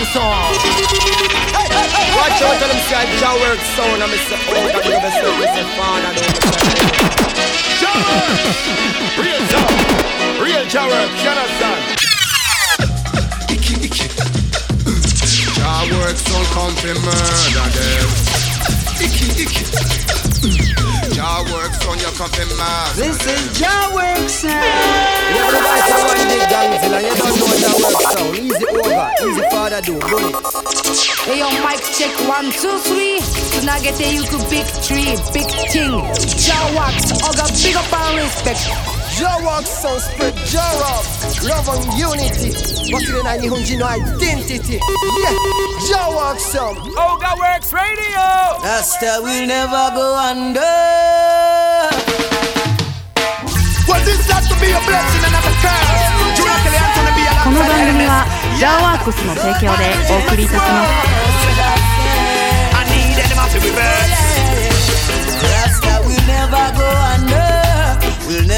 [0.00, 0.56] the song.
[2.16, 4.02] Watch out, tell them say I jaw work sound.
[4.02, 6.34] I'm say, oh, God, you best know, say, father, don't
[9.20, 9.68] Real jaw.
[10.40, 11.82] Real jaw work, you understand?
[15.56, 18.08] Jaw work sound come to murder them.
[19.04, 20.19] Icky, icky.
[21.20, 22.12] On your
[22.56, 22.96] mask.
[22.96, 24.64] This is your sound.
[25.28, 28.36] You never buy someone big gangzilla and you don't know your sound.
[28.36, 30.00] Easy over, easy father do.
[31.24, 33.20] Hey, your mic check one, two, three.
[33.20, 35.92] To not get a YouTube big tree, big thing.
[36.40, 38.99] Jawax, got big up and respect.
[39.19, 41.05] Jaw work sound spread jaw up.
[41.43, 42.51] Love and unity.
[42.91, 44.79] 忘れない日本人のアイデンティティ。
[44.79, 44.81] Yeah,
[45.87, 46.77] Jaw work sound.
[46.95, 48.19] Oga Works Radio!
[48.63, 50.61] Rasta will never go under.
[53.87, 56.35] What is that to be a blessing and not a curse?
[56.35, 58.09] Do not tell Anthony be この alongside 番組 enemies.
[58.09, 58.25] は
[58.57, 61.25] ジャーワークスの提供でお送りいたします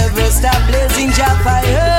[0.03, 1.99] Never stop blazing Jah fire.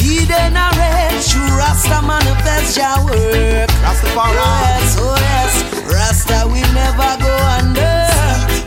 [0.00, 3.68] Eden a red, true Rasta manifest Jah work.
[3.84, 4.32] Rastafari.
[4.32, 5.54] Yes, oh yes.
[5.92, 7.96] Rasta will never go under.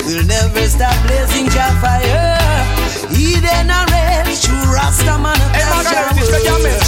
[0.05, 2.37] We'll never stop blazing Jah fire.
[3.09, 6.85] Eden a red, true Rasta manifest Jah Margaret, this what work.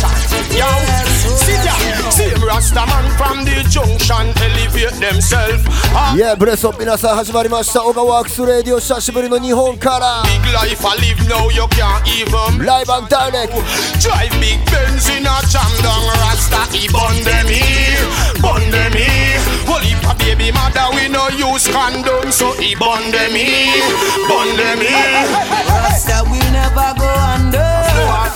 [0.54, 1.81] Yes, oh sit yes, down.
[1.87, 2.17] yes.
[2.17, 5.63] See him Rasta man from the junction elevate themselves.
[5.95, 13.61] Ah, いやブレスオ皆さん始まりましたオガワークスレディオ久しぶりの日本から Big life I live now, you can't even ライブアンダイレクト
[14.01, 18.05] Drive big Benz in a jam down Rasta He bun them here,
[18.43, 23.11] bun them here Well if a baby mother we no use condom So he bun
[23.11, 23.83] them here,
[24.29, 25.25] bun them here
[25.69, 27.69] Rasta will never go under.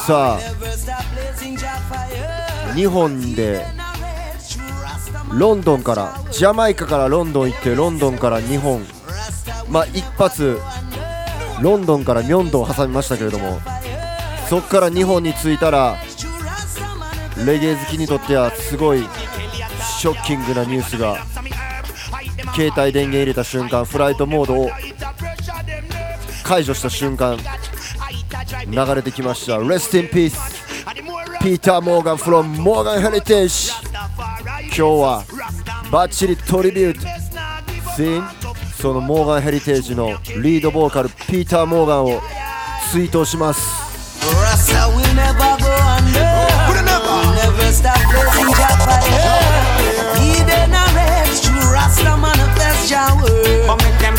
[0.06, 0.36] さ
[2.77, 3.65] 2本で
[5.31, 8.85] ロンドンからジャマイカからロンドン行ってロンドンから2本。
[9.69, 10.59] まあ一発
[11.59, 13.59] ロンドンからミョンドンを挟みましたけれども。
[14.47, 15.97] そこから2本に着いたら
[17.45, 18.99] レゲエ好きにとってはすごい
[19.99, 21.17] ショッキングなニュースが
[22.55, 24.69] 携帯電源入れた瞬間フライトモードを
[26.43, 27.37] 解除した瞬間
[28.67, 30.37] 流れてきました「Rest in Peace」
[31.41, 33.71] ピーター・モーガン from モーガン・ヘリテージ
[34.65, 35.23] 今日は
[35.91, 37.07] バッチリトリビュート。
[37.97, 38.21] 全
[38.79, 42.21] そのモーガン・ヘリテージのリードボーカルピーター・モーガンを
[42.91, 43.87] 追悼します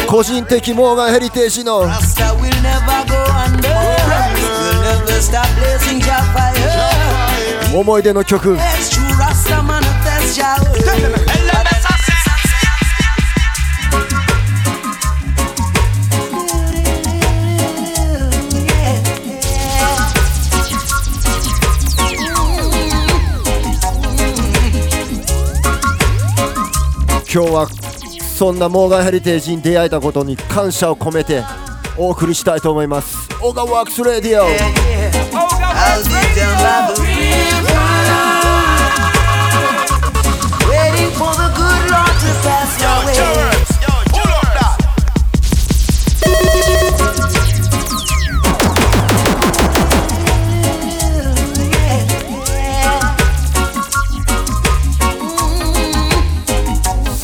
[0.08, 2.34] 個人的・モーガン・ヘリテージのラスタ・
[7.74, 8.56] 思い出の曲。
[27.30, 27.68] 今日は
[28.36, 31.44] そんなモーガン・ヘリテージに出会えたことに感謝を込めて
[31.98, 33.28] お送りしたいと思います。
[33.42, 34.97] オガワークス・レディオ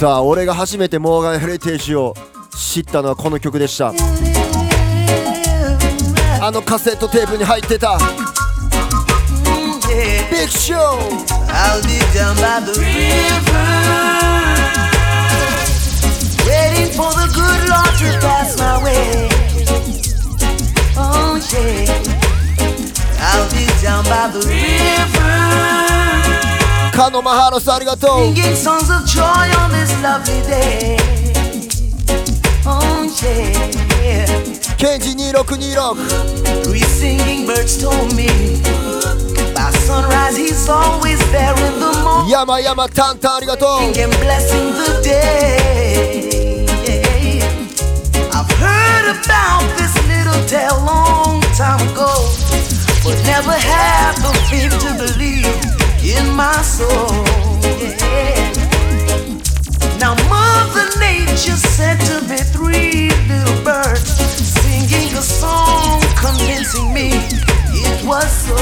[0.04, 2.12] さあ俺が初めてモーガン・ヘリテージを
[2.54, 4.33] 知ったのはこの曲でした。
[6.43, 7.97] あのカセットテープに入ってた
[9.89, 10.29] Yeah.
[10.29, 10.81] ビッグショー
[11.49, 13.67] I'll be down by the river,
[16.45, 19.27] waiting for the good Lord to pass my way.
[20.95, 21.89] Oh yeah,
[23.19, 25.29] I'll be down by the river,
[26.95, 30.97] カノマハロスありがとう singing songs of joy on this lovely day.
[32.65, 38.28] Oh yeah, KG2626 singing birds told me?
[39.54, 42.30] By sunrise he's always there in the morning.
[42.30, 42.60] Yama
[43.96, 46.66] And blessing the day.
[48.60, 52.12] Heard about this little tale long time ago
[53.02, 55.48] But never had the faith to believe
[56.04, 57.24] in my soul.
[57.80, 58.52] Yeah.
[59.98, 61.56] Now mother nature
[62.06, 64.43] to me three little birds
[64.88, 67.10] singing a song, convincing me
[67.72, 68.56] it was so.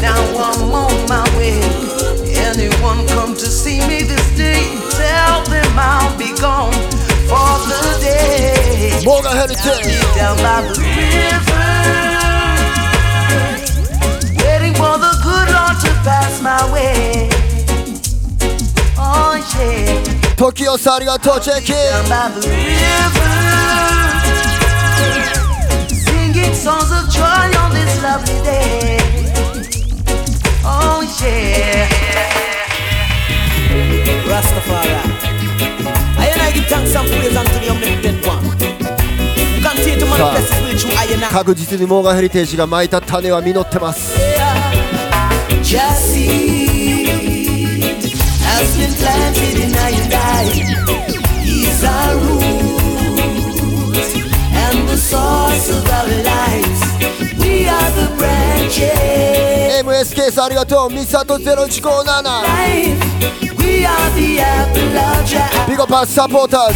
[0.00, 1.60] Now I'm on my way.
[2.34, 4.62] Anyone come to see me this day?
[4.90, 6.72] Tell them I'll be gone
[7.30, 9.02] for the day.
[9.04, 9.58] More than headed
[10.16, 11.68] down by the river,
[14.44, 17.28] waiting for the good Lord to pass my way.
[18.96, 20.17] Oh yeah.
[20.38, 21.72] t o ありがとう、チェキ
[41.32, 44.16] 確実にモーガンヘリテージが巻いた種は実ってます。
[50.37, 50.45] and I.
[51.43, 52.43] He's our root
[54.53, 56.81] and the source of our lives.
[57.39, 59.83] We are the branches.
[59.83, 62.23] MSK さんありがとう、ミサト0157。
[62.23, 63.03] Life.
[63.57, 65.67] We are the apple of Jah.
[65.67, 66.75] ビゴパスサポーターズ。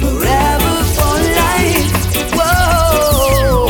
[0.00, 1.86] Forever for life.
[2.34, 3.68] Whoa.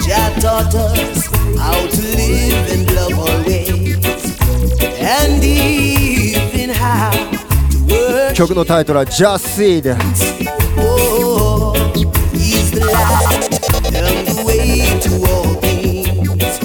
[0.00, 1.26] Jah taught us
[1.56, 3.68] how to live and love always.
[5.00, 5.81] And even how to work.
[8.33, 9.95] 曲のタイトルは Just See で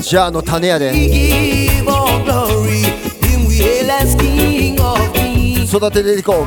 [0.00, 0.92] ジャーの種やで。
[5.66, 6.46] 育てていこ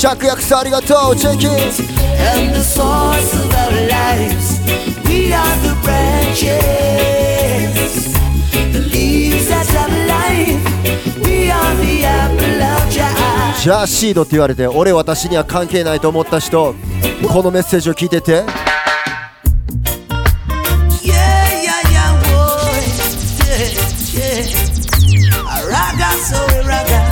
[0.00, 1.58] 芍薬さんありがとう、チェキ and
[2.54, 4.58] the source of our lives.
[5.04, 6.48] We are the branches,
[8.72, 10.58] the leaves that have life.
[11.22, 13.12] We are the apple of Jah.
[13.60, 16.74] ジャーシードって言われて、俺私には関係ないと思った人、
[17.28, 18.69] このメッセージを聞いてて。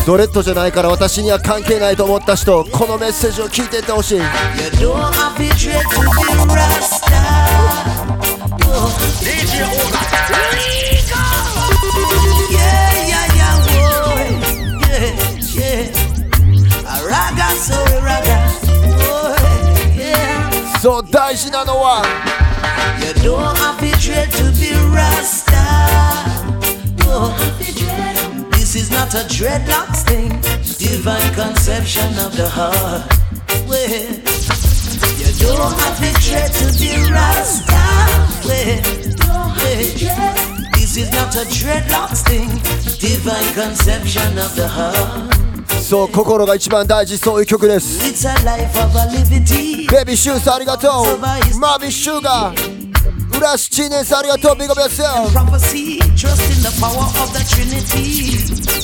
[0.09, 4.21] ドレッドじゃないから私には関係ないと思った人このメッセージを聞いていってほしい
[20.81, 22.03] そう大事なのは
[22.99, 25.59] You don't have to be Rasta.
[28.68, 30.30] This is not a dreadlocks thing,
[30.78, 33.08] divine conception of the heart.
[33.68, 33.90] Well,
[35.40, 37.84] you don't have to dread to be Rasta.
[38.48, 38.82] Well,
[39.58, 39.84] well,
[40.74, 42.50] this is not a dreadlocks thing,
[43.00, 45.44] divine conception of the heart.
[45.82, 48.00] そう、心が一番大事、そういう曲です。
[48.00, 49.90] It's a life of a liberty.
[49.92, 51.18] ベビーシューさんありがとう。
[51.20, 52.54] マービーシュガー。
[52.54, 52.77] 浦シチー
[53.41, 55.33] Rush Genius, are you too big of yourself?
[55.33, 58.35] Prophecy, trust in the power of the Trinity.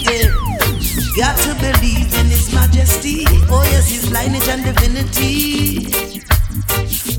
[0.07, 0.31] Yeah.
[1.17, 3.25] Got to believe in His majesty.
[3.51, 5.91] Oh, yes, His lineage and divinity.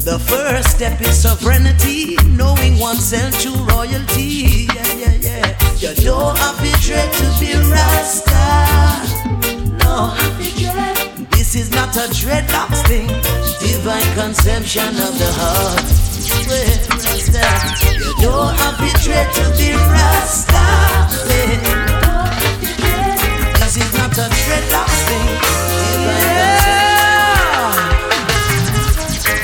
[0.06, 4.68] The first step is sovereignty, knowing oneself to royalty.
[4.74, 5.92] Yeah, yeah, yeah.
[5.92, 8.36] You don't have to dread to be Rasta.
[9.84, 10.16] No,
[11.32, 13.08] this is not a dreadlocks thing.
[13.60, 16.15] Divine conception of the heart.
[16.48, 16.62] Well,
[17.02, 17.46] Rasta,
[17.98, 20.66] you don't have to be Rasta.
[23.60, 25.46] This is not a dreadlocks divine.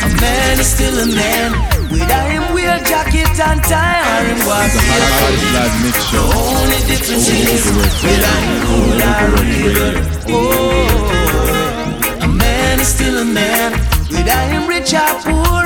[0.06, 1.52] A man is still a man,
[1.90, 4.40] whether him wear jacket and tie or him
[6.12, 7.66] The only difference is
[12.82, 13.74] is still a man,
[14.12, 15.64] whether I'm rich or poor,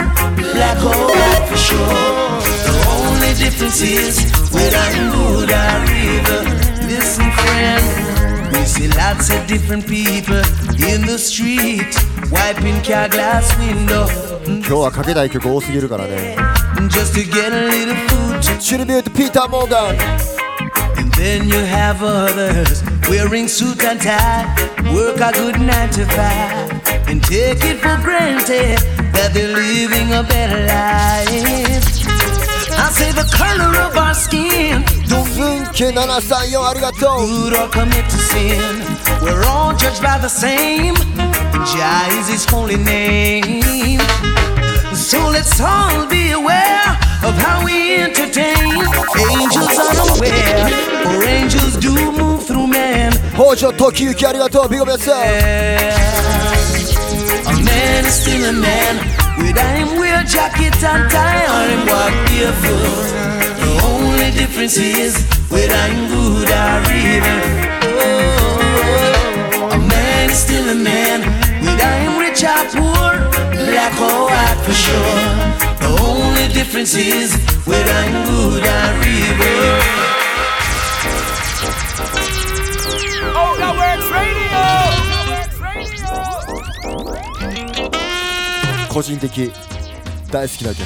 [0.54, 2.26] black or white for sure.
[2.68, 6.44] The only difference is whether I'm good or evil.
[6.88, 10.42] Listen, friend, we see lots of different people
[10.78, 11.96] in the street,
[12.32, 14.08] wiping car glass window.
[16.90, 18.62] Just to get a little food.
[18.62, 19.98] Tribute to Peter Morgan.
[20.98, 24.46] And then you have others wearing suit and tie,
[24.94, 28.79] work a good nine to five and take it for granted
[29.13, 31.29] that they're living a better life.
[32.73, 37.27] I say the color of our skin don't ズンキ734ありがとう。
[37.27, 38.61] good or commit to sin.
[39.23, 40.95] We're all judged by the same.
[41.65, 44.01] Jah is His holy name.
[44.95, 48.85] So let's all be aware of how we entertain.
[49.33, 50.69] Angels unaware,
[51.07, 53.13] or angels do move through man.
[53.35, 56.54] 北条時行ありがとうビゴベス A
[57.86, 58.94] man is still a man.
[59.44, 63.08] Without him wear jacket and tie or him walk barefoot.
[63.62, 65.14] The only difference is
[65.54, 67.40] whether I'm good or evil.
[68.02, 71.20] Oh, a man is still a man.
[71.68, 73.14] Without him rich or poor,
[73.70, 75.22] black or white for sure.
[75.84, 77.30] The only difference is
[77.70, 78.90] whether I'm good or
[79.20, 79.64] evil.
[83.38, 85.05] Oh, that works radio.
[88.96, 89.52] 個人的
[90.32, 90.86] 大好な曲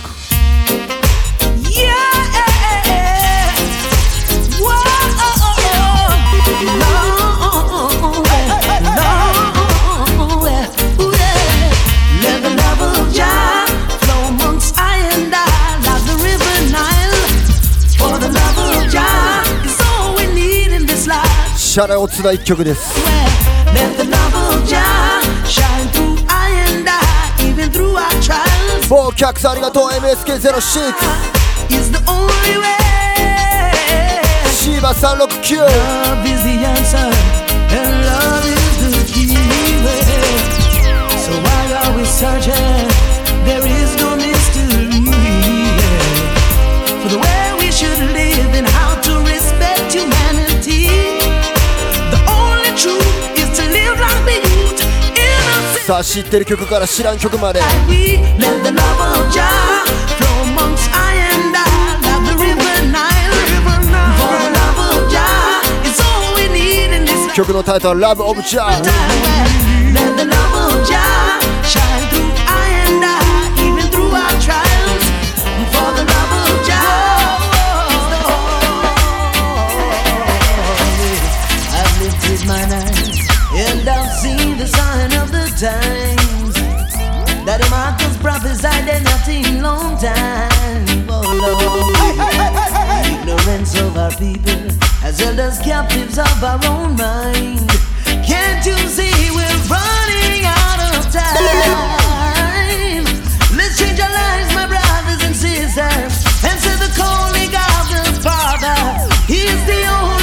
[21.80, 23.59] ャレオツな一曲です。
[28.88, 30.95] もう客さんありがとう MSK06
[31.71, 32.75] Is the only way.
[34.53, 37.11] シーバ369 Love is the answer,
[37.71, 39.37] and love is the key.
[41.19, 42.88] So why are we searching?
[55.89, 57.62] さあ知ってる曲から知らん曲まで
[67.34, 68.69] 曲のタイトルは Love of Jah
[85.60, 86.56] times.
[87.44, 91.04] That the Marcus prophesied they're nothing long time.
[91.12, 91.92] Oh Lord.
[93.04, 94.56] Ignorance of our people
[95.04, 97.68] has held us captives of our own mind.
[98.24, 103.04] Can't you see we're running out of time?
[103.51, 106.24] Let's change our lives, my brothers and sisters.
[106.39, 108.80] Answer the calling of the Father.
[109.28, 110.19] He's the only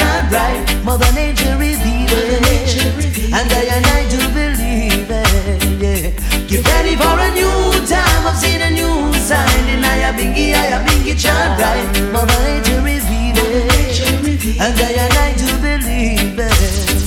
[0.00, 0.84] chant right.
[0.84, 3.32] Mother Nature revealed it.
[3.32, 5.62] And I and I do believe it.
[5.80, 6.46] Yeah.
[6.46, 8.26] Get ready for a new time.
[8.26, 9.68] I've seen a new sign.
[9.68, 12.12] And I have bingy, I have bingy chant right.
[12.12, 14.60] Mother Nature revealed it.
[14.60, 16.52] And I and I do believe it.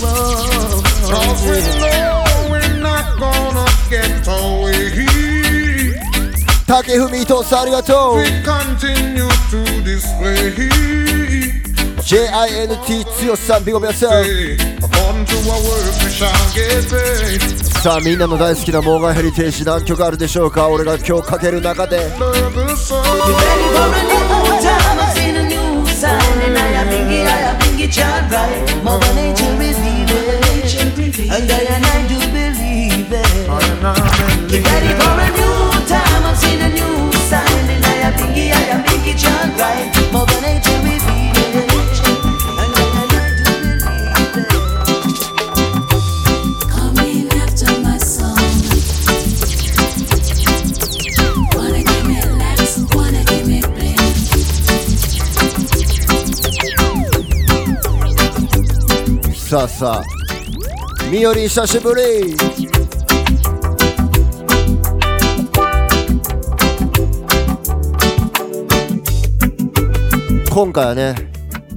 [0.02, 0.82] Whoa.
[1.10, 4.80] Cause we know we're not gonna get away.
[6.70, 11.23] 竹文伊藤さんありがとう We continue to display.
[12.15, 14.25] JINT 強さんビゴ皆さん。
[17.83, 20.69] さあみんなの大好きなモーガンヘリテージ何曲あるでしょうか？
[20.69, 22.13] 俺が今日かける中で。
[59.55, 61.05] さあさあ。
[61.13, 62.35] みより久しぶり。
[70.51, 71.15] 今回はね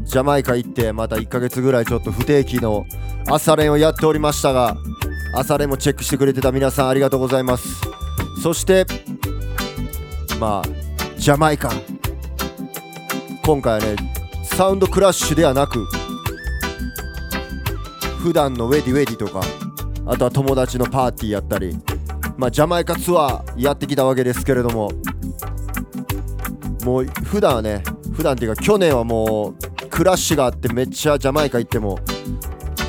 [0.06, 2.88] ジャマイカ行ってまた1ヶ月ぐらいちょっと不定期の
[3.28, 4.76] 朝練をやっておりましたが
[5.36, 7.68] 朝練もチェックしてくれてた皆さんありがとうございます。
[8.42, 8.88] そして
[10.40, 11.72] まあジャマイカ。
[13.46, 13.96] 今回はね
[14.46, 15.88] サウンドクラッシュではなく
[18.18, 19.42] 普段のウェディウェディとか
[20.06, 21.78] あとは友達のパーティーやったり
[22.38, 24.92] まあジャマイカツアーやってきたわけですけれども
[26.84, 27.84] もう普段はね
[28.14, 32.00] 普段っていうか去年はもうクラッシュがあってめっちゃジャマイカ行っても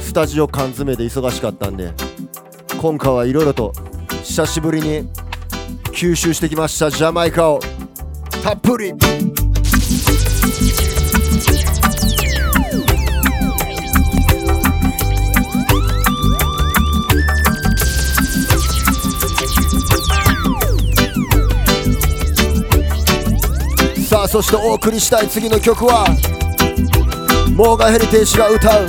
[0.00, 1.92] スタジオ缶詰で忙しかったんで
[2.80, 3.72] 今回はいろいろと
[4.22, 5.08] 久しぶりに
[5.92, 7.60] 吸収してきましたジャマイカを
[8.42, 8.94] たっぷり。
[24.30, 26.04] そしてお送りしたい次の曲は
[27.56, 28.88] モーガンヘリテージが歌う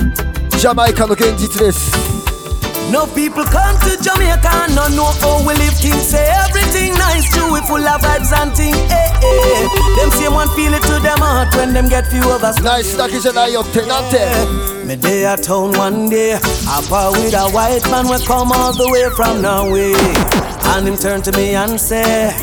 [0.50, 1.90] ジャマイカの現実です
[2.92, 6.10] No people come to Jamaica no know how we live things.
[6.10, 8.76] Say everything nice too, we full of vibes and things.
[8.76, 9.68] Eh, eh.
[9.96, 12.60] Them same one feel it to them heart when them get few of us.
[12.64, 14.18] ナイスだけじゃないよってなんて
[14.84, 18.72] Me day at town one day, I par with a white man we come all
[18.72, 19.94] the way from Norway.
[20.74, 22.34] And him turn to me and say,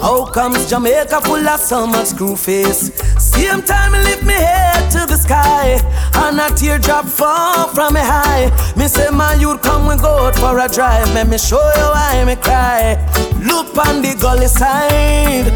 [0.00, 2.92] How comes Jamaica full of so much screw face?
[3.18, 5.80] Same time I lift me head to the sky,
[6.14, 8.50] and a teardrop fall from me high.
[8.76, 11.12] Me say, my youth, come we go out for a drive.
[11.14, 12.96] Let me show you why me cry.
[13.42, 15.50] Look on the gully side.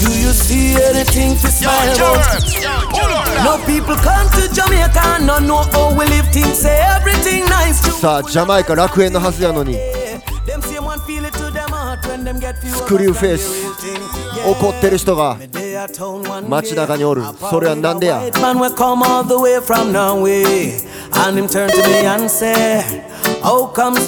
[0.00, 2.40] Do you see anything to Yo, smile about?
[2.40, 3.56] Jerez, yo, hold on now.
[3.58, 6.58] No people come to Jamaica and no know how we live things.
[6.58, 9.76] Say everything nice to さあジャマイカ楽園のはずやのに
[12.33, 13.65] スクリューフェイス
[14.45, 15.37] 怒ってる人が
[16.47, 18.21] 街中におるそれは何でや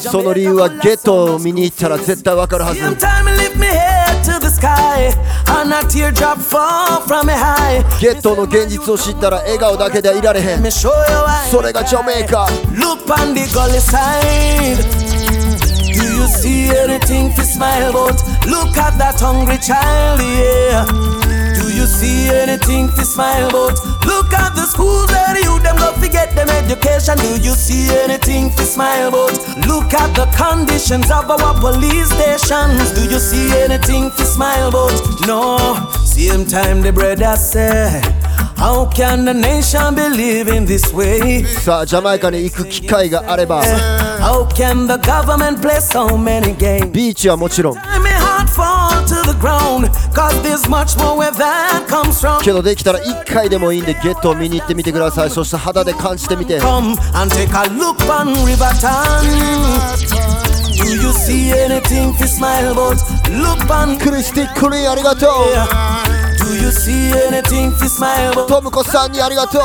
[0.10, 2.82] その理由はゲットを見に行ったら絶対分かるはず
[8.02, 10.62] ゲットの現実を知ったら笑顔だけではいられへん
[11.50, 12.48] それがジョメイカ
[16.20, 18.20] you see anything to smile about?
[18.46, 20.86] Look at that hungry child, yeah.
[21.56, 23.80] Do you see anything to smile about?
[24.06, 27.18] Look at the schools the youth them go forget them education.
[27.18, 29.38] Do you see anything to smile about?
[29.66, 32.92] Look at the conditions of our police stations.
[32.92, 35.00] Do you see anything to smile about?
[35.26, 35.58] No.
[36.04, 38.02] Same time the brother say,
[38.60, 41.46] How can the nation be living this way?
[41.46, 43.64] さあジャマイカに行く機会があれば
[44.20, 46.92] How can the government play so many games?
[46.92, 47.78] ビーチはもちろん.
[52.44, 58.90] けどできたら1回でもいいんでゲットを見に行ってみてくださいそして肌で感じてみて Come and take a look on Riverton.
[60.84, 62.98] Do you see anything to smile about?
[63.30, 66.19] Look on クリスティックリーンありがとう
[66.50, 68.34] Do you see anything to smile.
[68.34, 68.48] About?
[68.48, 69.62] トムコさんにありがとう。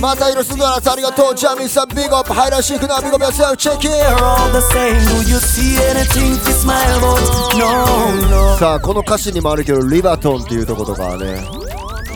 [0.00, 1.34] またイロスドラスありがとう。
[1.36, 3.86] ジャミーさんビッグアップハイラシークなビッグアップやせよチェキ.
[8.58, 11.46] さあこの歌詞にもあるけどリバトンっていうとことかはね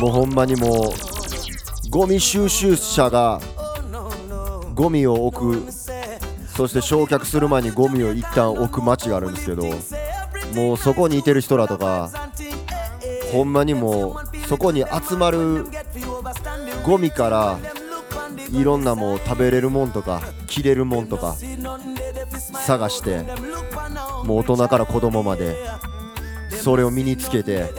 [0.00, 3.40] もうほんまにもうゴミ収集車が
[4.74, 5.72] ゴミを置く。
[6.56, 9.62] そして焼却する前にゴミを一旦置く街があるんですけど
[10.54, 12.10] もうそこにいてる人らとか
[13.32, 15.66] ほんまにもうそこに集まる
[16.84, 17.58] ゴミから
[18.52, 21.36] いろんなもう食べれるもんとか着れるもんとか
[22.64, 23.24] 探して
[24.24, 25.56] もう大人から子供まで
[26.50, 27.70] それを身につけて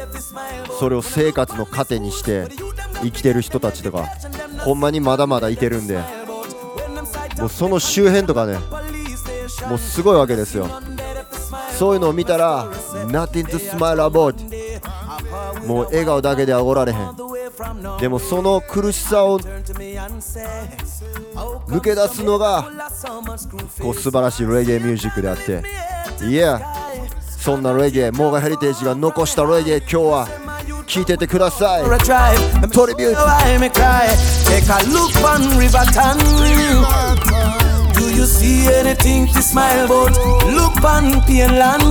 [0.80, 2.48] それを生活の糧にして
[3.02, 4.06] 生きてる人たちとか
[4.60, 6.00] ほんまにまだまだいてるんで
[7.40, 8.58] もうその周辺とかね
[9.68, 10.68] もうすごいわけですよ。
[11.80, 12.70] そういうのを見たら
[13.08, 14.36] Nothing to smile about
[15.66, 17.16] もう笑顔だけではおられへん。
[18.02, 19.64] でもその苦しさを抜
[21.80, 22.68] け出すのが
[23.82, 25.64] こう素晴らしいレゲエミュージックであって。
[26.26, 26.60] いや
[27.22, 30.28] そんなレゲエモーガンヘリテージが残したレゲエ今日は
[30.86, 31.84] 聴いててください。
[31.84, 32.36] For a drive.
[32.72, 33.16] Tony Beauty.
[33.16, 33.58] Why
[38.20, 40.12] you see anything to smile about?
[40.44, 41.84] Look on Pienland,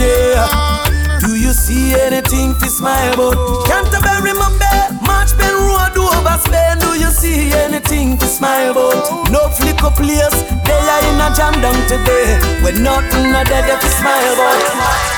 [0.00, 1.18] yeah.
[1.20, 3.66] Do you see anything to smile about?
[3.66, 6.78] Canterbury, Mumbai, March Pen Road over Spain.
[6.78, 9.30] Do you see anything to smile about?
[9.30, 12.40] No flick flicker place, they are in a jam down today.
[12.64, 15.13] With nothing other than to smile about.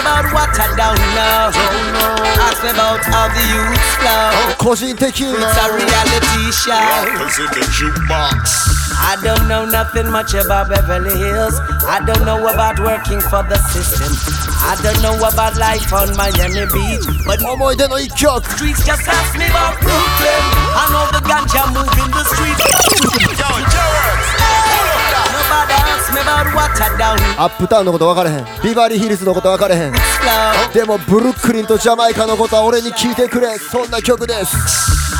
[0.00, 1.52] about water down now.
[2.48, 4.32] Ask me about how the youths flow.
[4.32, 5.36] Oh, Cousin Tequila.
[5.36, 6.72] It's a reality show.
[6.72, 8.80] Rappers in the jukebox.
[9.00, 11.56] I don't know nothing much about Beverly Hills.
[11.84, 14.12] I don't know about working for the system.
[14.60, 17.04] I don't know about life on Miami Beach.
[17.24, 18.44] But oh boy, then I joke.
[18.56, 20.42] Streets just ask me about Brooklyn.
[20.76, 22.80] I know the ganja move in the streets.
[27.38, 29.92] アップタウンのこと分かれへんビバリーヒルズのこと分かれへん.
[30.72, 34.56] でもブルックリンとジャマイカのことは俺に聞いてくれそんな曲です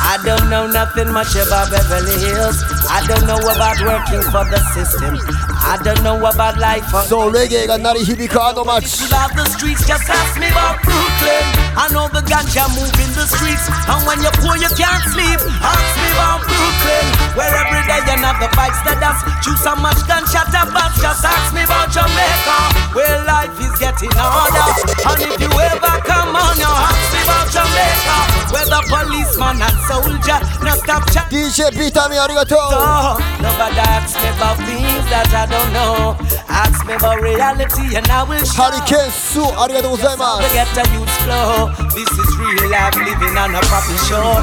[0.03, 2.65] I don't know nothing much about Beverly Hills.
[2.89, 5.19] I don't know about working for the system.
[5.61, 6.85] I don't know about life.
[6.93, 7.05] Uh.
[7.05, 8.99] So reggae got not a hip car no much.
[8.99, 11.45] People of the streets just ask me about Brooklyn.
[11.77, 15.41] I know the ganja move in the streets, and when you're poor you can't sleep.
[15.61, 19.21] Ask me about Brooklyn, where every day another vibes that us.
[19.45, 20.97] Choose how much ganja bombs.
[21.01, 22.59] Just ask me about Jamaica,
[22.97, 24.69] where life is getting harder.
[25.07, 28.17] And if you ever come on, you ask me about Jamaica,
[28.53, 31.53] where the policeman and soldier now stop chatting.
[31.53, 32.59] DJ Peter, me arigato.
[33.43, 36.16] Nobody asks me about things that I don't know.
[36.50, 38.64] Ask me about reality, and I will show.
[38.64, 41.70] ハリケーンスーありがとうございま To す get a youth flow.
[41.96, 44.42] This is real life living on a proper show.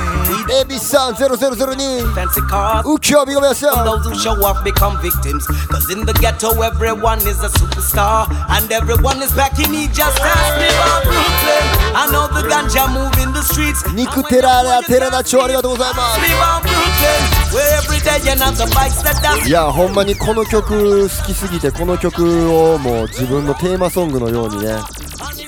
[0.49, 2.83] Weエビさん0002 fancy cars.
[2.87, 5.47] ウキョビゴメさん Those who show off become victims.
[5.69, 8.27] Cause in the ghetto, everyone is a superstar.
[8.51, 9.93] And everyone is back in need.
[9.95, 11.65] Just ask me about Brooklyn.
[11.95, 13.83] I know the ganja move in the streets.
[13.95, 17.43] 肉テララテラダチョありがとうございま Ask me about Brooklyn.
[17.53, 19.43] Where every day you have the bikes that dance.
[19.43, 24.78] すいやほんまにこの曲 好きすぎてこの曲をもう自分のテーマソングのようにね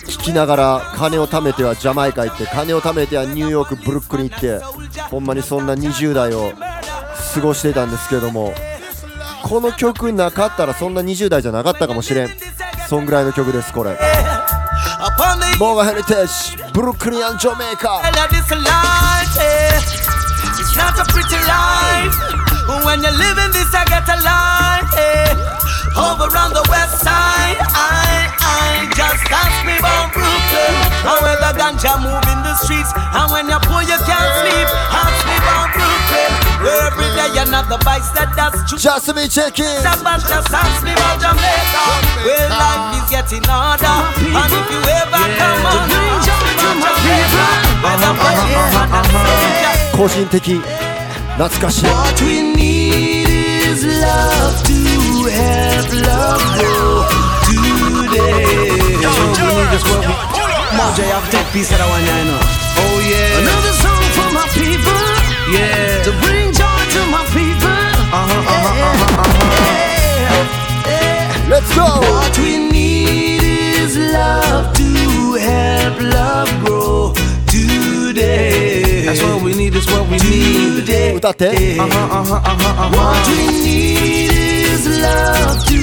[0.07, 4.59] 聴きながら金を貯めてはジャマイカ行って金を貯めてはニューヨークブルックリン行って
[5.09, 6.53] ほんまにそんな20代を
[7.33, 8.53] 過ごしてたんですけども
[9.43, 12.29] この曲なかったらそんな20代じゃなかったかもしれん。
[12.87, 13.97] そんぐらいの曲ですこれ。
[15.59, 18.01] モーガヘリテージブルックリンジャメイカ
[22.68, 22.84] Hell of this life, eh.
[22.84, 22.84] It's not a pretty life.
[22.84, 25.34] When you're living this, I get a life, eh.
[25.94, 30.74] Over on the west side, I, I just ask me about Brooklyn.
[31.06, 32.90] And where the ganja move in the streets.
[32.96, 34.68] And when you're poor, you can't sleep.
[34.90, 36.30] Ask me about Brooklyn.
[36.64, 38.82] Where every day you're not the vice that does choose.
[38.82, 39.66] ジャスミンチェキン
[40.02, 41.84] But just ask me about Jamaica,
[42.26, 43.86] where life is getting harder.
[44.18, 47.46] And if you ever come on, ask me about Jamaica,
[47.84, 50.40] where the policeman and soldier 個人的
[51.38, 54.74] 懐かしい What we need is love to
[55.30, 57.04] help love grow
[57.46, 58.94] today.
[60.74, 62.38] Mojo, you have to take piece of that one, I know.
[62.82, 63.38] Oh yeah.
[63.42, 64.98] Another song for my people
[65.50, 66.02] Yeah.
[66.04, 67.70] to bring joy to my people.
[68.14, 69.54] Uh-huh, uh-huh, uh-huh.
[71.48, 71.84] Let's go!
[71.84, 74.88] What we need is love to
[75.38, 77.12] help love grow
[77.51, 79.05] Today.
[79.05, 80.81] That's what we need, that's what we need.
[80.85, 81.13] Today.
[81.13, 82.89] Without that, uh-huh, uh-huh, uh-huh, uh-huh.
[82.95, 85.81] What we need is love to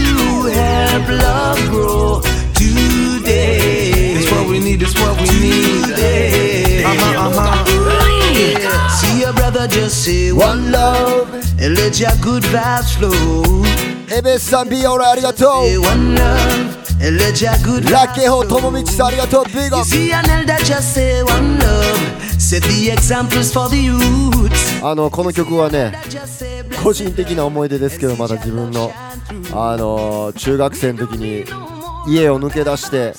[0.55, 2.21] help love grow
[2.55, 4.15] today.
[4.15, 5.85] That's what we need, that's what we need.
[5.87, 6.85] Today.
[6.85, 8.89] Uh-huh, uh-huh.
[8.91, 13.65] See your brother, just say one love and let your good vibes flow.
[14.07, 15.67] Hey, Miss Zambi, alright, arigato.
[15.67, 16.56] Say one love.
[17.07, 18.79] ラッキホーとも flow.
[18.79, 19.45] みちさんありがとう
[23.53, 24.85] for the youths.
[24.85, 25.93] あのこの曲はね
[26.83, 28.91] 個人的な思い出ですけどまだ自分の
[29.53, 31.45] あの中学生の時に
[32.09, 33.15] 家を抜け出して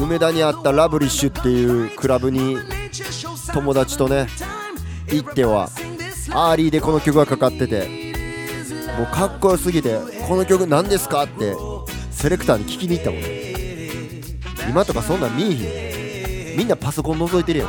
[0.00, 2.56] 梅田にあったラブリッシュっていうクラブに
[3.52, 4.28] 友達とね
[5.08, 5.68] 行っては
[6.30, 7.88] アーリーでこの曲がかかってて
[8.96, 11.54] もうかっこよすぎてこの曲何ですかって
[12.18, 13.28] セレクターに聞きに行ったもんね。
[14.68, 15.46] 今とかそんなん見え
[16.50, 16.58] へん。
[16.58, 17.68] みんなパソコン覗いてるやん。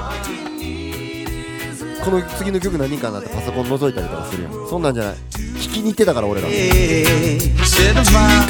[2.04, 4.54] この次の曲何かなってパソコン覗いたりとかするやん。
[4.68, 5.14] そんなんじゃない。
[5.60, 6.48] 聞きに行ってたから俺ら.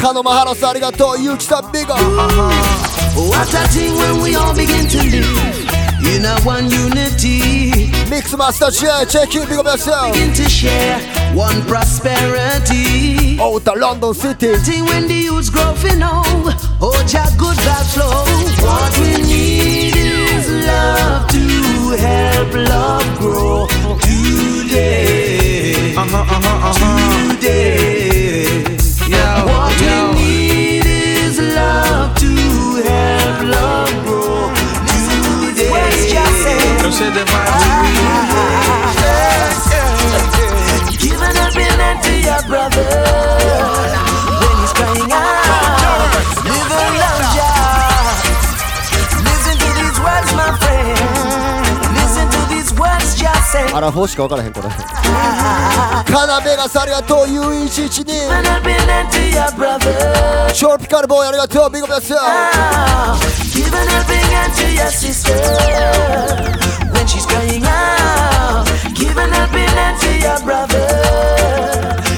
[0.02, 1.96] カノマハラさんありがとうゆうきさんビガ。
[1.96, 5.26] What a thing when we all begin to live
[6.16, 7.92] in a one unity.
[8.10, 8.72] ミックスマスター
[9.06, 10.98] チェッキンビガベス Begin to share
[11.36, 13.19] one prosperity.
[13.40, 14.82] out of London City.
[14.82, 16.29] When the youth's growing up.
[53.80, 54.68] アラフォーしか分からへんこれ。
[54.68, 58.04] カナベガスありがとう U112
[60.60, 62.14] トロピカルボーイありがとうビッグブラス
[63.56, 65.32] Give an helping hand to your sister
[66.92, 68.68] When she's crying out.
[68.96, 70.86] Give an helping hand to your brother.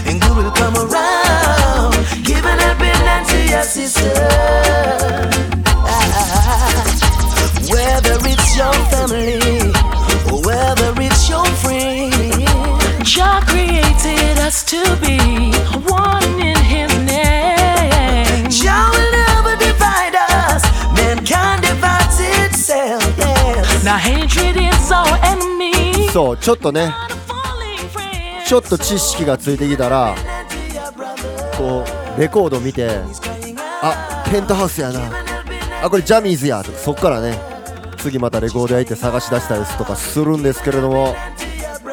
[0.10, 1.94] And good will come around?
[2.26, 4.12] Give an helping hand to your sister.
[5.86, 6.84] Ah,
[7.70, 9.61] Whether it's your family
[26.12, 26.94] そうちょっとね。
[28.46, 30.14] ちょっと知識がついてきたら
[31.58, 31.86] こ
[32.18, 33.00] うレコード見て
[33.82, 35.00] あペントハウスやな。
[35.82, 36.62] あこれジャニーズや。
[36.62, 37.40] とかそっからね。
[37.98, 41.16] 次またレコード屋行って探し出したりとかするんですけれども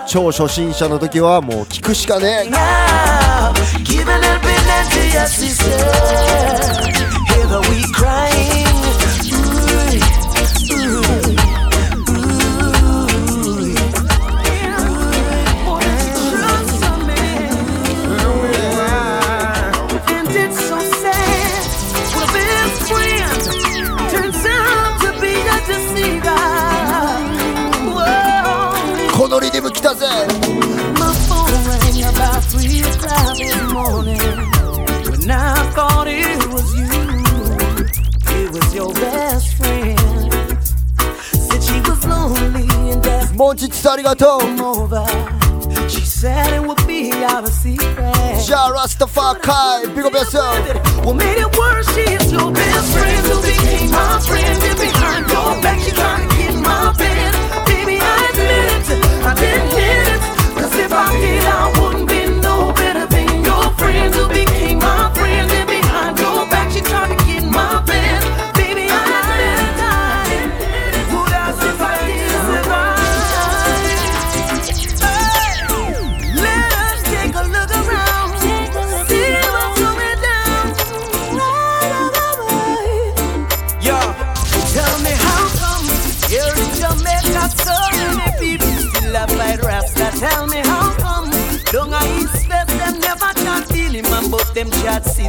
[0.09, 2.59] 超初心者の時はもう聞くしかねえ now.
[43.68, 44.40] it's arigato.
[44.40, 45.07] Come over.
[45.88, 48.48] She said it would be our secret.
[48.48, 51.04] Ja Rastafakai, big up yourself.
[51.04, 51.77] What made it work?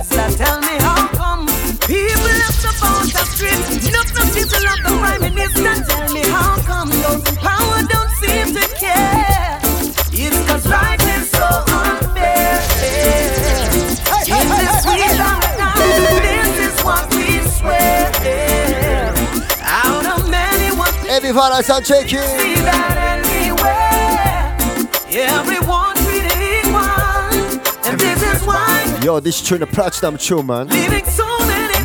[0.03, 0.37] Caesar.
[0.37, 1.45] Tell me how come
[1.87, 3.59] people have the bound of strip,
[3.91, 5.73] not the people of the prime minister.
[5.87, 9.59] Tell me how come those in power don't seem to care?
[10.11, 12.59] It's cause life is so unfair.
[14.29, 15.75] In this freedom now,
[16.23, 19.13] this is what we swear.
[19.63, 21.85] Out of many what Every violence and.
[22.19, 24.55] See that anywhere.
[25.09, 25.48] Yeah.
[29.09, 30.67] Yo, this tune, a platinum true, man.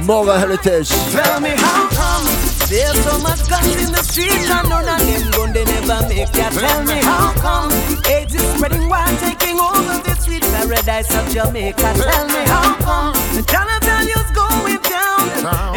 [0.04, 0.90] Moral heritage.
[1.10, 2.26] Tell me how come
[2.68, 6.36] there's so much guts in the streets and none of them gun they never make
[6.36, 6.50] ya.
[6.50, 7.72] Tell me how come
[8.04, 11.94] AIDS is spreading while taking over the sweet paradise of Jamaica.
[11.96, 15.24] Tell me how come the dollar value's going down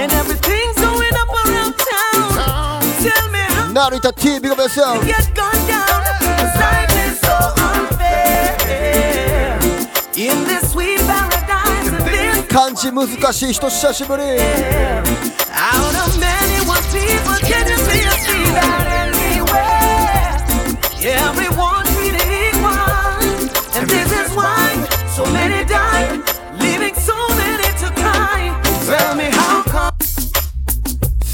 [0.04, 2.84] and everything's going up around town.
[3.08, 3.72] Tell me how.
[3.72, 5.00] Narita T, big up yourself.
[5.08, 6.07] Get gunned down.
[12.58, 14.24] 漢字難しい人久しぶり。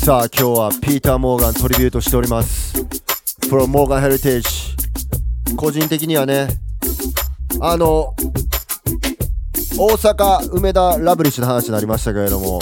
[0.03, 2.73] さあ今日はピーター・モーガントリビュートしております。
[3.49, 6.49] from モーガンヘリテージ個人的にはね
[7.61, 8.13] あの
[9.75, 12.59] 大阪梅田ラブリッシュの話になりましたけれども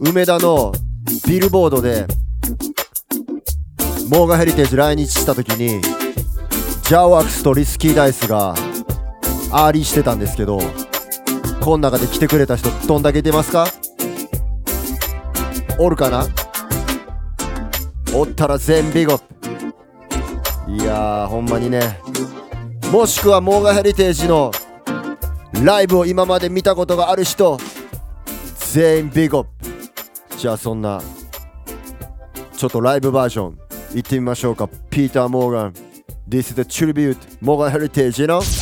[0.00, 0.72] 梅田の
[1.26, 2.06] ビルボードで
[4.08, 8.54] モーガヘリテージ来日した時にジャワックスとリスキーダイスが
[9.50, 10.60] アーリーしてたんですけど
[11.60, 13.66] この中で来てくれた人どんだけいてますか？
[15.78, 16.26] おるかな？
[18.14, 19.20] おったら全ビゴ。
[20.68, 21.98] いやーほんまにね。
[22.92, 24.50] もしくはモーガヘリテージの
[25.62, 27.56] ライブを今まで見たことがある人
[28.72, 29.46] 全員ビゴ
[30.36, 31.00] じゃあそんな
[32.56, 33.58] ちょっとライブバージョン
[33.94, 34.68] 行ってみましょうか。
[34.90, 35.74] ピーター・モーガン。
[36.28, 38.61] This is the tribute モーガン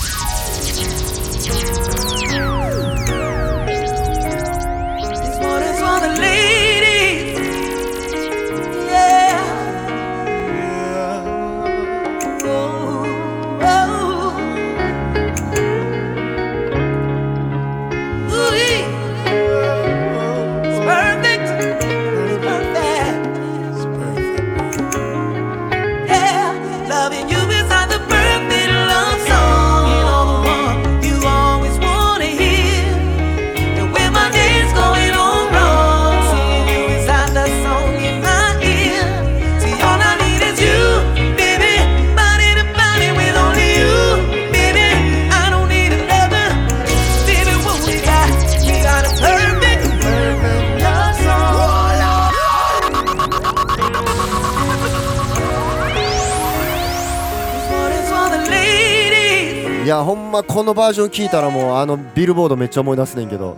[60.04, 63.56] ほんまこのバージョン聞いたらもうあのビルボードめっちゃ思い出すねんけど。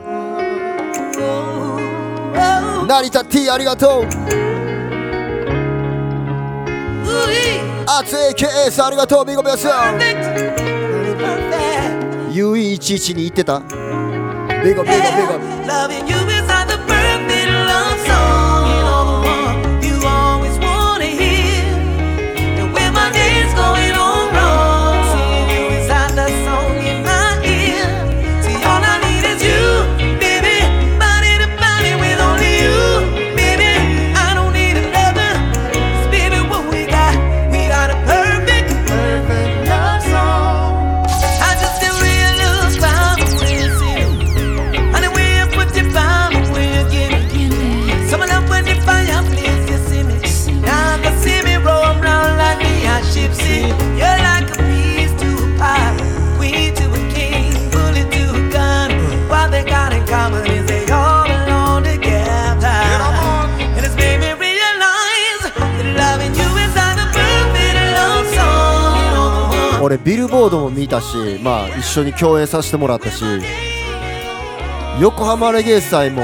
[2.86, 4.06] 成田 T ありがとう。
[7.86, 9.68] 熱い KS ありがとうビゴビアス。
[12.30, 13.60] UE11 に言ってた。
[13.60, 16.21] ビゴビゴビゴ。
[69.92, 73.22] 俺ビルボードも見たしまあ一緒に共演させてもらったし
[74.98, 76.22] 横浜レゲエ祭も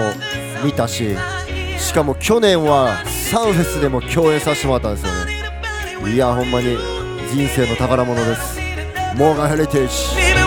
[0.64, 1.14] 見たし
[1.78, 5.24] しかも去年はサンフェスでも共演させてもらったんですよ
[6.04, 6.14] ね。
[6.14, 6.76] いやほんまに
[7.32, 8.58] 人生の宝物です。
[9.16, 10.37] モーガンヘリテージ。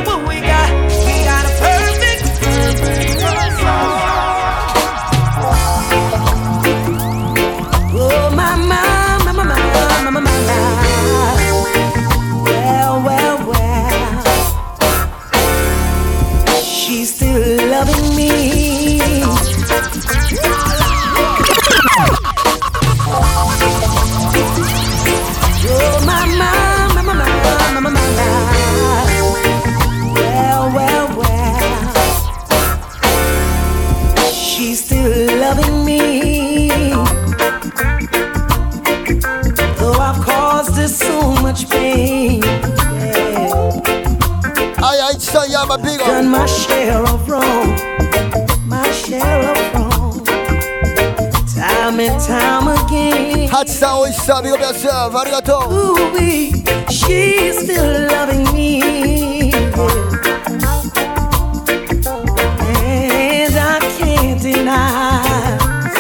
[55.21, 55.63] ありがとう。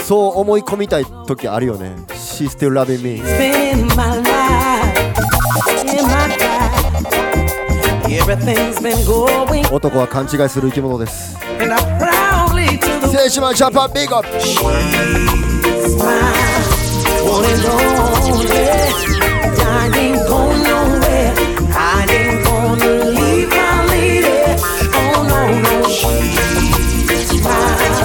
[0.03, 1.95] そう思い込みたい時あるよね。
[2.09, 2.71] She's still
[9.71, 11.37] 男は勘違いする生き物です。
[11.61, 11.81] And I
[13.53, 14.27] ジャパンビーゴップ
[17.31, 18.59] Born and lonely,
[19.63, 21.31] I ain't going nowhere.
[21.73, 24.37] I ain't gonna leave my lady.
[24.99, 27.95] Oh no no, she's mine.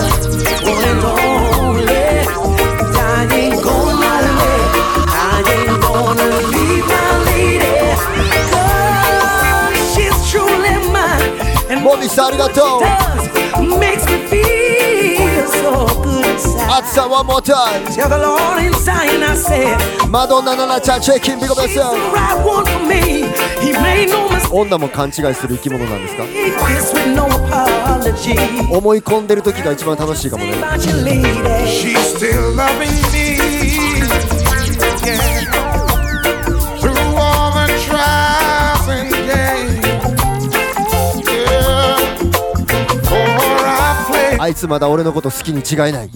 [0.62, 2.06] Born and lonely,
[2.94, 4.66] I ain't going nowhere.
[5.10, 7.74] I ain't gonna leave my lady.
[9.92, 11.34] She's truly mine.
[11.68, 11.98] And Buon
[16.76, 17.84] Hot one more time.
[20.10, 21.96] Madonna Nana Chan, check in, big up yourself.
[24.52, 26.24] 女も勘違いする生き物なんですか
[28.70, 30.52] 思い込んでる時が一番楽しいかもね。
[31.64, 33.38] She's still loving me.
[35.02, 35.48] Yeah.
[36.78, 39.56] Through all the trials and games.
[44.38, 46.10] あいつまだ俺のこと好きに違いない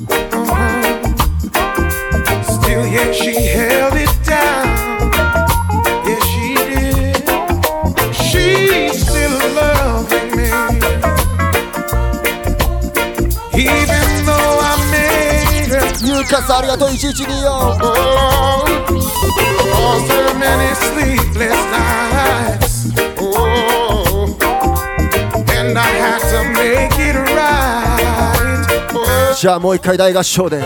[29.40, 30.60] じゃあもう一回大合唱で。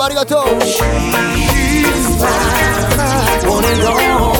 [0.00, 0.36] ありがと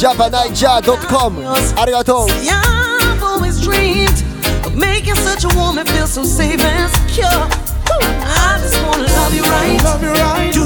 [0.00, 1.36] jabanaija.com.
[1.76, 2.26] Arigato.
[2.50, 4.24] I've always dreamed
[4.64, 7.28] of making such a woman feel so safe and secure.
[7.28, 9.78] I just wanna love you right.
[9.84, 10.59] Love you right.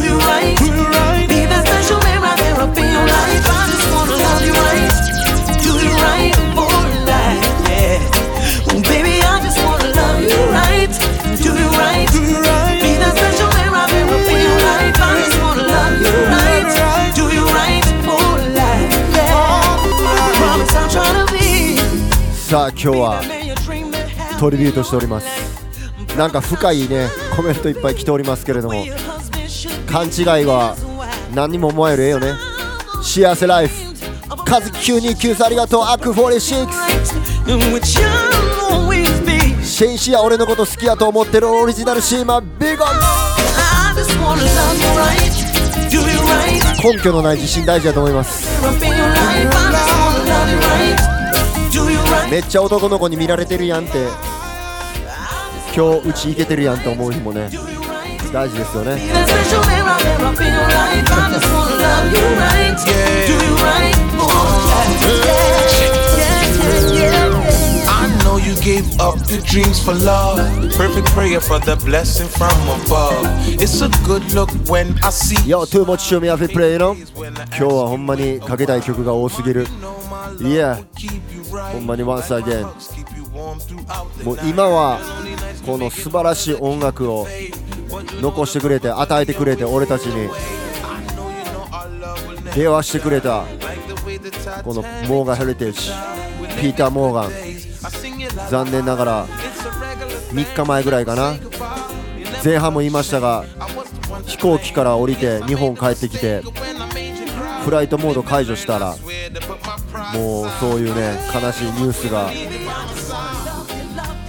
[22.54, 23.20] さあ今日は
[24.38, 25.26] トリビュートしております。
[26.16, 28.84] なんか深いねコメントいっぱい来ておりますけれども
[29.90, 30.76] 勘違いは
[31.34, 32.34] 何にも思えるええよね。
[33.02, 33.74] 幸せライフ。
[34.44, 36.68] カズキ929ありがとうアク46
[37.72, 38.06] Which you'll
[38.70, 39.60] always be.
[39.64, 42.88] シェイシア俺のこと好きやと思ってるオリジナルシーマービゴン。
[46.84, 48.46] 根拠のない自信大事だと思います。
[52.34, 54.08] めっちゃ男の子に見られてるやんって。
[55.72, 57.48] 今日うち行けてるやんって思う日もね
[58.32, 58.98] 大事ですよね。
[68.34, 70.38] Know you gave up your dreams for love.
[70.76, 73.24] Perfect prayer for the blessing from above.
[73.60, 79.66] It's a good look when I see Yo, too much show me every play の今日はほんまにかけたい曲が多すぎる
[80.38, 80.84] Yeah
[81.72, 82.64] ほんまに once again
[84.24, 84.98] もう今は
[85.64, 87.26] この素晴らしい音楽を
[88.20, 90.28] 残してくれて与えてくれて俺たちに
[92.54, 93.44] 電話してくれた
[94.62, 95.90] このモーガンヘリテージ
[96.60, 97.53] ピーター・モーガン
[98.50, 101.34] 残念ながら3日前ぐらいかな。
[102.44, 103.44] 前半も言いましたが
[104.26, 106.42] 飛行機から降りて日本帰ってきて
[107.64, 108.96] フライトモード解除したら
[110.12, 112.30] もうそういうね悲しいニュースが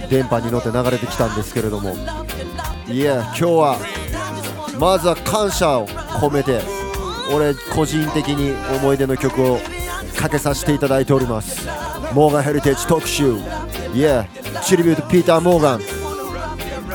[0.08, 1.94] 電波に乗って流れてきたんですけれども。
[2.88, 3.78] いや今日は
[4.78, 6.62] まずは感謝を込めて
[7.34, 9.58] 俺個人的に思い出の曲を
[10.16, 11.85] かけさせていただいております。
[12.12, 13.36] モーガンヘリテージ特集
[13.94, 14.26] いや
[14.64, 15.80] チリビュートピーター・モーガン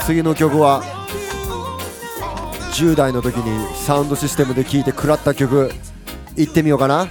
[0.05, 0.84] 次の曲は
[2.74, 5.72] 10代の時にサウンドシステムで聴いて食らった曲。
[6.38, 7.07] いってみようかな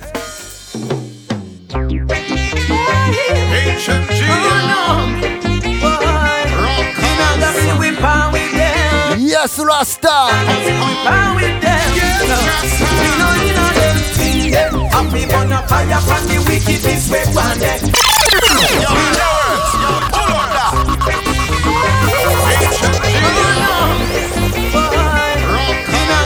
[22.53, 23.11] Ancient G.
[24.11, 24.31] Yes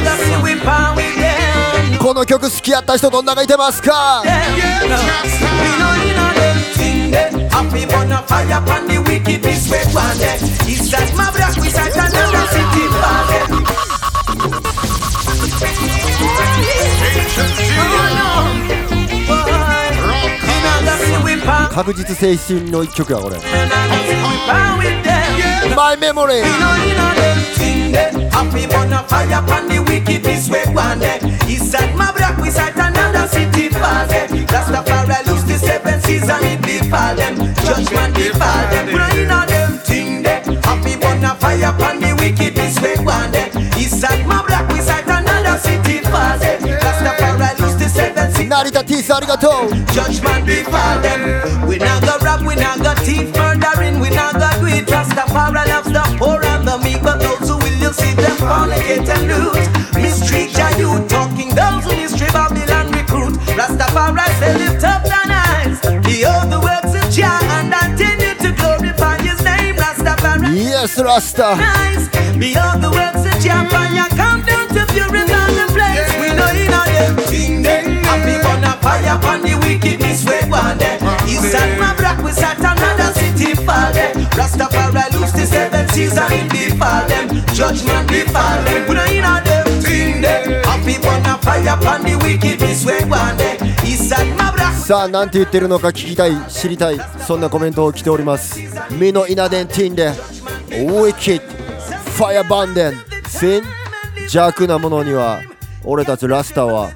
[0.04, 0.20] ラス
[0.62, 4.22] タこの曲好きやった人どんながいてますか
[7.50, 10.42] Happy bonfire upon the wickedness we want it.
[10.68, 13.93] It's that my black we start another city party.
[21.73, 23.37] 確実青春の一曲やこれ
[25.75, 26.43] My Memory
[28.31, 31.21] Happy bonfire upon the wickedness we want it.
[31.49, 34.45] It's that my black we start another city party.
[34.47, 37.35] Rastafari lose the seven seas and it befall them.
[37.65, 38.87] Judgment befall them.
[38.95, 40.41] Brain on them thing there.
[40.63, 43.51] Happy bonfire upon the wickedness we want it.
[43.75, 44.52] It's that my black
[48.54, 49.66] Narita Tees, arigato.
[49.92, 51.66] Judgment befall them.
[51.66, 54.86] We not go rob, we not go thief, murdering, we not go do it.
[54.86, 59.08] Rastafari loves the poor and the meek, but those who will, you see them fornicate
[59.10, 59.58] and loot.
[60.00, 63.34] Mistreat your youth, talking those who mistreat Babylon recruit.
[63.58, 69.18] Rastafari say lift up the eyes, behold the works of Jah, and continue to glorify
[69.18, 69.74] His name.
[69.74, 70.54] Rastafari.
[70.54, 71.58] Yes, Rasta.
[72.38, 74.08] Behold the works of Jah, and your
[79.74, 80.98] wickedness we want there.
[81.26, 84.12] East and my black we sat another city fall there.
[84.38, 87.28] Rastafari lose the seven seas and it befall them.
[87.54, 88.88] Judgment befall them.
[88.88, 90.62] We know you know them thing there.
[90.64, 93.56] Happy bonfire upon the wickedness we want there.
[93.84, 98.60] East and my black さあなんて言ってるのか聞きたい知りたいそんなコメントを来ております
[98.92, 100.10] ミノイナデンティンで
[100.68, 101.40] Wicked
[102.18, 102.92] Fire バンデン
[103.24, 103.62] Sin
[104.24, 105.40] 邪悪なものには
[105.84, 106.90] 俺たちラスターは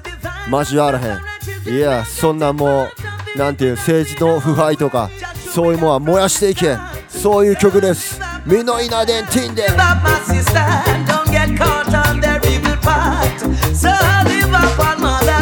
[0.51, 2.87] 交わらへんいやそんなも
[3.35, 5.09] うなんていう政治の腐敗とか
[5.53, 6.77] そういうものは燃やしていけ
[7.09, 9.67] そういう曲です「ミノイナデンティンデ」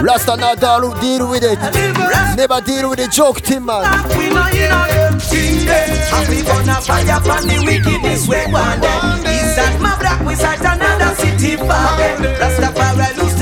[0.03, 3.83] ラスタナダルディールウィディッネバディールウィディジョークティンマン。
[3.83, 3.87] Is
[9.55, 11.57] that my black wizard another city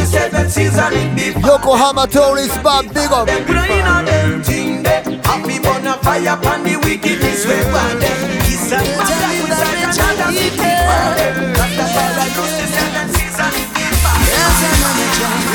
[0.05, 3.27] seven seas and Yokohama tourist band, big up.
[3.27, 5.03] Them put on them thing there.
[5.23, 8.39] Happy burn a fire upon the wicked this way for them.
[8.45, 11.53] It's a matter of the channel it be for them.
[11.55, 14.21] Rastafari knows the seven seas I'm on.
[14.29, 15.45] Yes, I'm on the jump.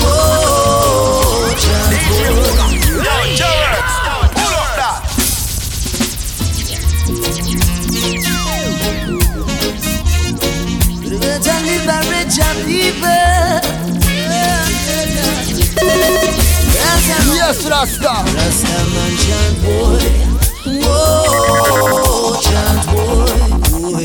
[0.00, 0.40] Whoa,
[11.42, 13.08] Better liberate your people.
[17.34, 19.98] Yes ラスタ Rastaman chant boy.
[20.84, 23.24] Whoa, chant boy.
[23.80, 24.04] boy.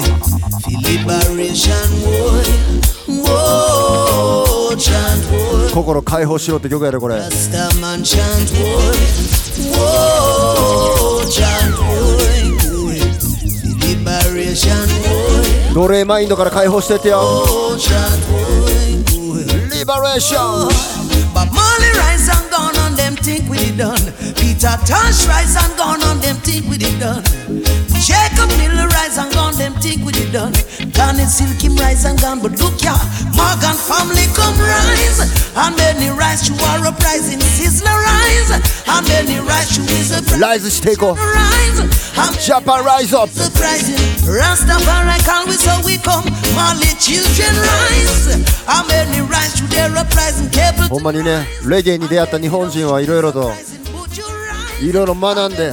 [0.64, 2.48] Feel liberation boy.
[3.28, 5.70] Whoa, chant boy.
[5.74, 8.96] 心解放しろって曲やでこれ Rastaman chant boy.
[9.76, 11.84] Whoa, chant boy.
[12.70, 12.96] boy.
[13.60, 15.45] Feel liberation boy.
[15.75, 17.95] 奴隷マインドから解放してってよ Oh, chant
[18.31, 19.45] boy.
[19.45, 19.71] boy.
[19.79, 20.68] リバレーション
[21.33, 23.95] But Molly rise and gone on them think we did done.
[24.35, 27.23] Peter Tosh rise and gone on them think we did done.
[28.45, 30.53] Jacob Miller rise and gone them think we did done.
[30.93, 32.93] Garnet Silk him rise and gone, but look ya,
[33.33, 35.25] Morgan family come rise.
[35.57, 38.51] And then he rise to our uprising, Sizzler rise.
[38.87, 40.41] And then he rise to his uprising.
[40.41, 43.97] ライズしていこう Rise, and ジャパンライズアップ surprising.
[44.29, 46.25] Rastafari call we so we come.
[46.55, 48.37] Molly children rise.
[48.68, 50.51] And then he rise to their uprising.
[50.51, 53.51] Cable ほんまにねレゲエに出会った日本人はいろいろと
[54.83, 55.73] いろいろ学んで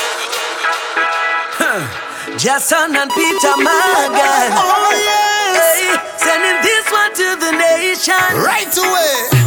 [2.41, 4.49] Jason and Peter Morgan.
[4.57, 6.01] Oh yes.
[6.17, 8.15] sending this one to the nation.
[8.41, 9.40] Right away.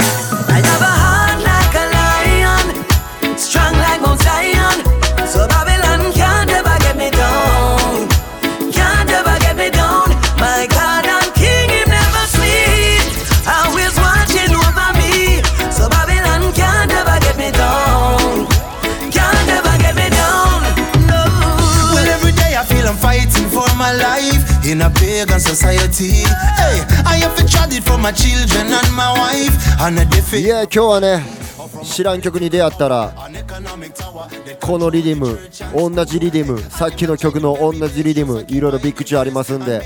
[30.41, 31.45] いや今日はね。
[31.83, 33.13] 知らん曲に出会ったら
[34.61, 35.39] このリディム
[35.75, 39.83] 同じリディムさっきの曲の同じリディムいろいろビッグチュありますんで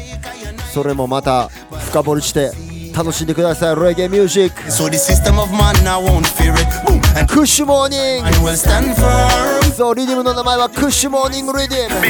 [0.72, 2.52] それもまた深掘りして
[2.96, 3.76] 楽しんでください。
[3.76, 4.70] レゲミュージック
[7.26, 8.30] クッシュモーニング
[9.76, 12.00] そうリディムの名前はクッシュモーニングリディム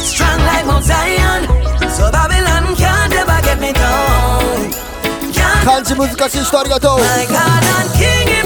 [0.00, 1.46] Strong like Mount Zion.
[1.90, 4.70] So Babylon can't ever get me down.
[5.32, 6.98] Can't Cante músicas históricas, então.
[6.98, 8.45] My God and King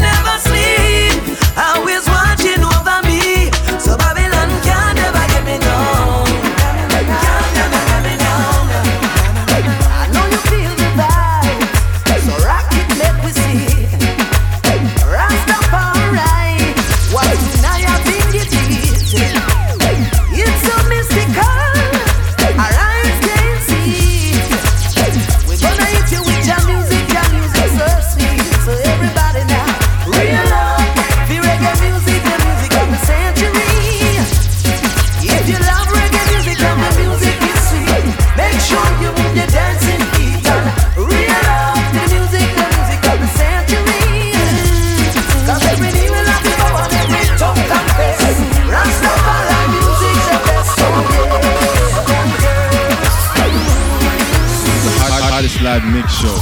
[56.10, 56.36] show.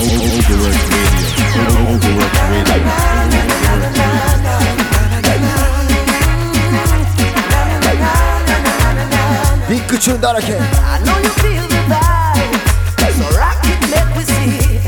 [0.00, 0.84] Overworked.
[1.90, 3.14] Overworked.
[9.70, 10.14] Big küçüğün.
[10.14, 10.18] I
[11.04, 12.54] know you feel the vibe.
[13.18, 14.80] So rock it, let me see.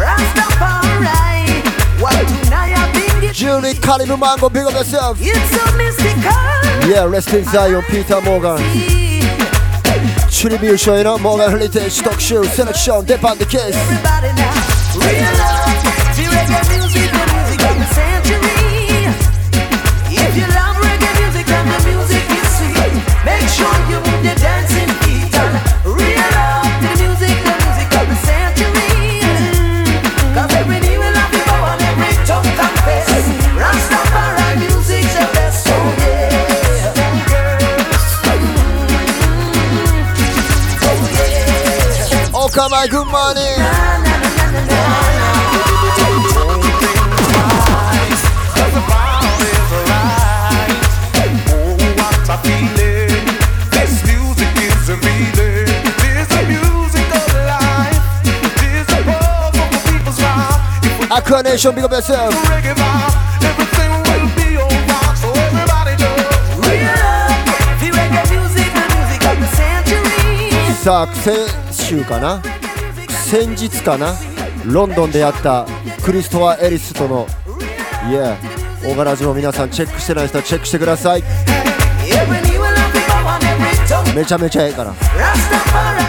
[0.00, 1.62] Rastafari.
[2.00, 3.32] What tonight I've been getting.
[3.32, 5.18] Julie Kalimumango, big up yourself.
[5.20, 6.88] It's so mystical.
[6.88, 8.58] Yeah, rest in Zion, Peter Morgan.
[8.58, 8.99] See.
[10.40, 13.78] 트리뷰쇼에는 뭐가 흘릴 때 시덕쇼 셀렉션 대반대 케이스.
[42.60, 43.56] come on, good morning.
[61.12, 61.42] Icon
[61.72, 62.34] big up yourself.
[63.42, 67.96] Everything will be alright, so everybody just reggae
[68.30, 70.50] music, the music of the century.
[70.74, 71.69] Success.
[71.90, 72.40] 週かな？
[73.08, 74.14] 先日かな？
[74.64, 75.66] ロンドンでやった
[76.04, 77.26] クリストワ・エリスとの
[78.08, 78.36] いや
[78.86, 81.24] オガラジも皆さんチェックしてない人はチェックしてください。
[84.14, 84.94] めちゃめちゃええから。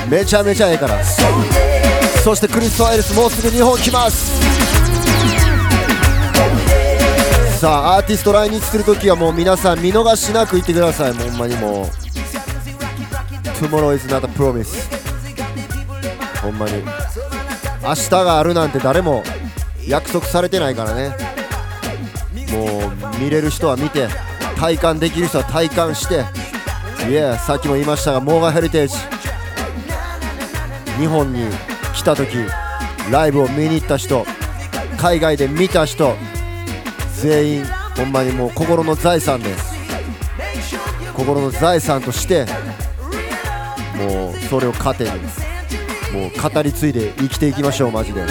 [0.07, 1.03] めちゃめちゃええから。
[1.03, 4.39] そしてクリストワ・エリスもうすぐ日本来ます。
[7.59, 11.13] さあアーティスト来日するときはもう皆さん見逃しなく行ってください。
[11.13, 11.85] もうほんまにもう。
[13.57, 15.00] Tomorrow is not a promise
[16.41, 16.83] ほんまに。
[17.83, 19.23] 明日があるなんて誰も
[19.87, 21.15] 約束されてないからね。
[22.51, 24.07] もう見れる人は見て
[24.57, 26.25] 体感できる人は体感して。
[27.09, 28.95] いやさっきも言いましたがモーガンヘリテージ。
[30.99, 31.47] 日本に
[31.95, 32.37] 来た時
[33.11, 34.25] ライブを見に行った人
[34.97, 36.15] 海外で見た人
[37.15, 37.65] 全員
[37.95, 39.73] ほんまにもう心の財産です。
[41.15, 42.45] 心の財産として
[43.97, 45.11] もうそれを糧に。
[46.11, 48.21] もう語り継いで生きていきましょうマジで。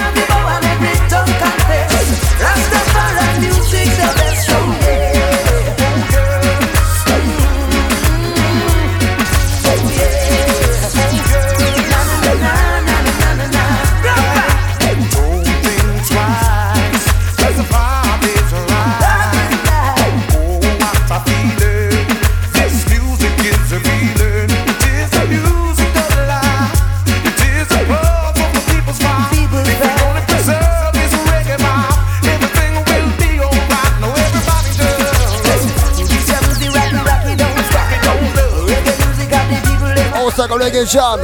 [40.80, 41.20] One track.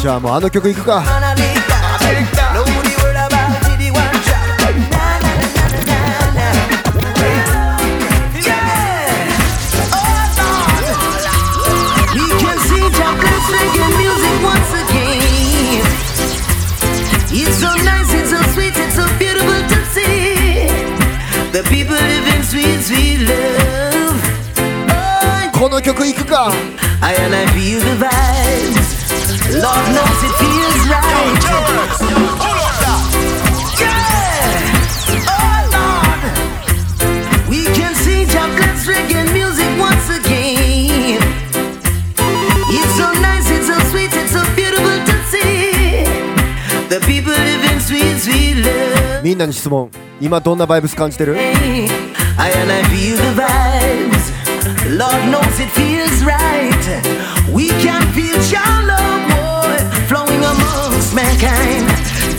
[0.00, 1.02] じゃあもうあの曲いくか
[21.73, 24.15] people live in sweet, sweet love.
[24.89, 26.51] Oh, この曲いくか
[27.01, 29.03] I and I feel the vibes.
[29.61, 31.41] Lord knows it feels right.
[33.79, 33.91] Yeah.
[35.27, 36.21] Oh Lord.
[37.49, 41.21] We can see Jacob's reggae music once again.
[42.69, 46.05] It's so nice, it's so sweet, it's so beautiful to see.
[46.89, 49.23] The people live in sweet, sweet love.
[49.23, 49.89] みんなに質問
[50.21, 54.31] 今どんなバイブス感じてる I and I feel the vibes.
[54.97, 56.73] Lord knows it feels right.
[57.53, 59.77] We can feel your love, boy,
[60.07, 61.85] flowing amongst mankind.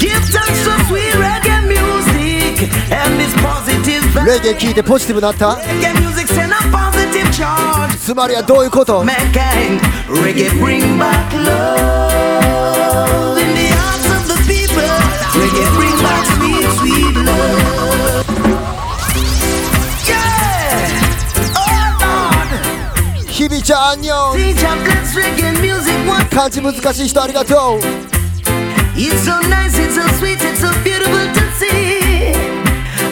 [0.01, 4.43] Give thanks to sweet reggae music and this positive レ vibe.
[4.43, 7.95] ゲエ聴いてポジティブになった Reggae music send a positive charge.
[7.97, 13.28] つまりはどういうこと Mankind, reggae bring back love
[23.69, 27.79] ちゃんアンニョン See chocolates, reggae music once 漢字難しい人ありがとう
[28.97, 32.33] It's so nice, it's so sweet, it's so beautiful to see.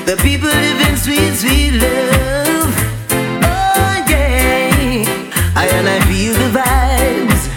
[0.07, 2.73] The people live in sweet, sweet love.
[3.43, 5.05] Oh yeah.
[5.57, 7.49] I and I feel the vibes.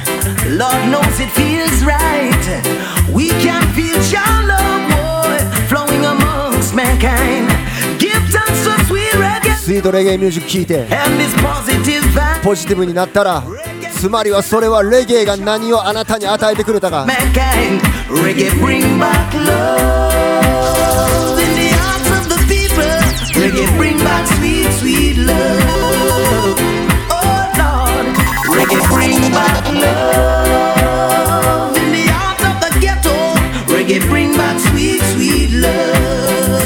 [0.57, 2.45] Lord knows it feels right.
[3.13, 5.37] We can feel your love, boy,
[5.69, 7.48] flowing amongst mankind.
[9.70, 10.84] スートレゲエミュージック聴いて。
[12.42, 13.44] ポジティブになったら
[13.92, 17.06] つまりはそれはレゲエが何をあなたに与えてくれたか。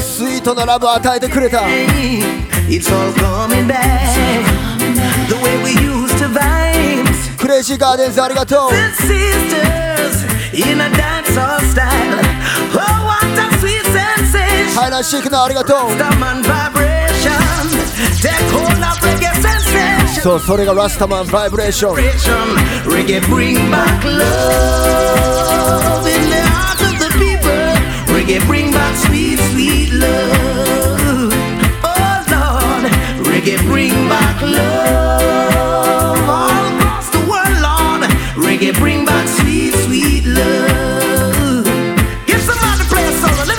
[0.04, 1.62] スイートなラブを与えてくれた
[2.68, 4.14] It's all coming back
[5.28, 7.36] the way we used to vibes.
[7.38, 12.20] クレイジーガーデンズありがとう Sisters in a dancehall style.
[12.74, 14.74] Oh, what a sweet sensation.
[14.74, 17.30] ハイランシークナーありがとう Rasta man vibration.
[18.20, 20.20] Take hold of reggae sensation.
[20.22, 24.20] そうそれがラスタマンバイブレーション Reggae bring back love
[26.06, 27.72] in the hearts of the people.
[28.14, 29.03] Reggae bring back sweet, sweet
[30.05, 31.33] love.
[31.83, 32.83] Oh Lord,
[33.27, 38.01] reggae bring back love all across the world, Lord.
[38.45, 41.65] Reggae bring back sweet, sweet love.
[42.25, 43.43] Give somebody play a solo.
[43.45, 43.57] Let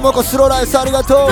[0.00, 1.28] もこスローライスありがとう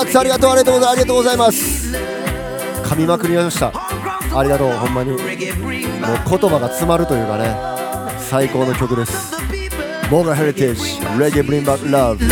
[0.00, 0.04] Lord.
[0.04, 1.94] キングナッツありがとうありがとうございありがとうございます
[2.84, 3.72] 噛みまくりました
[4.38, 5.26] ありがとうほんまにもう言
[6.50, 7.54] 葉が詰まるというかね
[8.18, 9.34] 最高の曲です
[10.10, 12.24] モーガンヘリテージレゲブリンバックラブ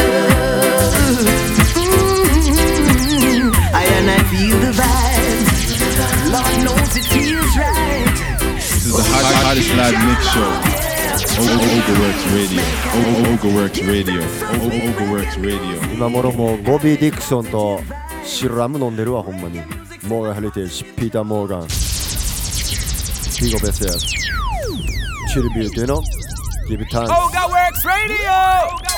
[3.71, 6.33] I and I feel the vibes.
[6.33, 8.07] Lord knows it feels right.
[8.57, 10.78] This is the hot, hottest live mix show.
[15.95, 17.81] 今頃もうボビー・ディクソンと
[18.25, 19.61] シルラム飲んでるわほんまに。
[20.09, 21.61] モーガンヘリテージピーター・モーガン。
[23.41, 23.93] ビゴベスや。
[25.29, 26.03] チルビューっていうの
[26.69, 28.89] time Oga Works Radio!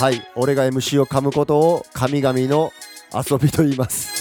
[0.00, 2.72] はい俺が MC を噛むことを神々の
[3.14, 4.11] 遊びと言います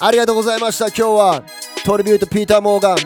[0.00, 0.86] ありがとうございました。
[0.86, 1.42] 今日は
[1.84, 2.96] トリビュートピーター・モーガン。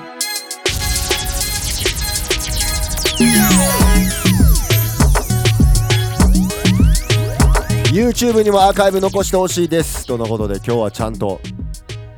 [7.95, 10.07] YouTube にもアーカイブ残してほしいです。
[10.07, 11.41] とのことで今日はちゃんと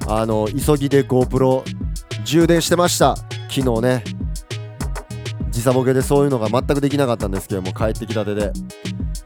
[0.09, 1.63] あの急ぎで GoPro
[2.25, 3.15] 充電してました。
[3.49, 4.03] 昨日ね。
[5.51, 8.53] 時差ボケでそういうのが全くできなかったんですけども帰ってきたてで。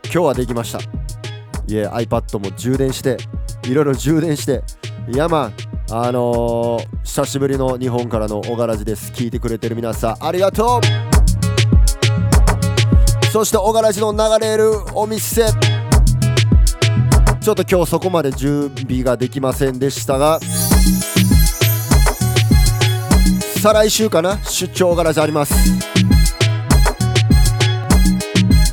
[0.04, 0.78] 今日はできました。
[0.78, 0.82] い
[1.74, 3.16] え iPad も充電して
[3.64, 4.62] いろいろ充電して
[5.10, 5.50] いやま
[5.90, 9.10] あのー久しぶりの日本からの小柄寺です。
[9.10, 10.82] 聞いてくれてる皆さんありがとう。
[13.32, 15.46] そして小柄寺の流れるお店。
[17.40, 20.38] ちょっと今日そこまで準備ができませんでしたが。
[23.62, 24.36] 再来週かな？
[24.44, 25.54] 出張小柄寺あります。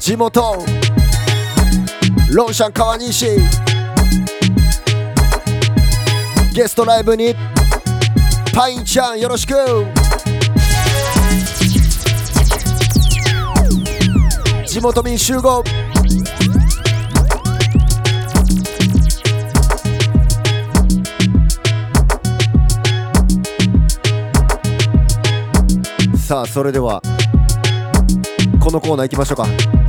[0.01, 0.65] 地元
[2.31, 3.39] ロンシャン川西。
[6.55, 7.35] ゲストライブに
[8.53, 9.53] パインちゃんよろしく。
[14.65, 15.61] 地元民集合。
[26.15, 27.01] さあそれでは
[28.61, 29.84] このコーナー行きましょうか。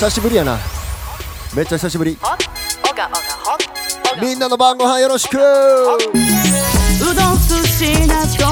[0.00, 0.56] 久しぶりやな。
[1.54, 2.16] めっちゃ久しぶり。
[4.18, 5.36] みんなの晩ご飯よろしく。
[5.36, 5.40] う
[7.14, 8.48] どんシナト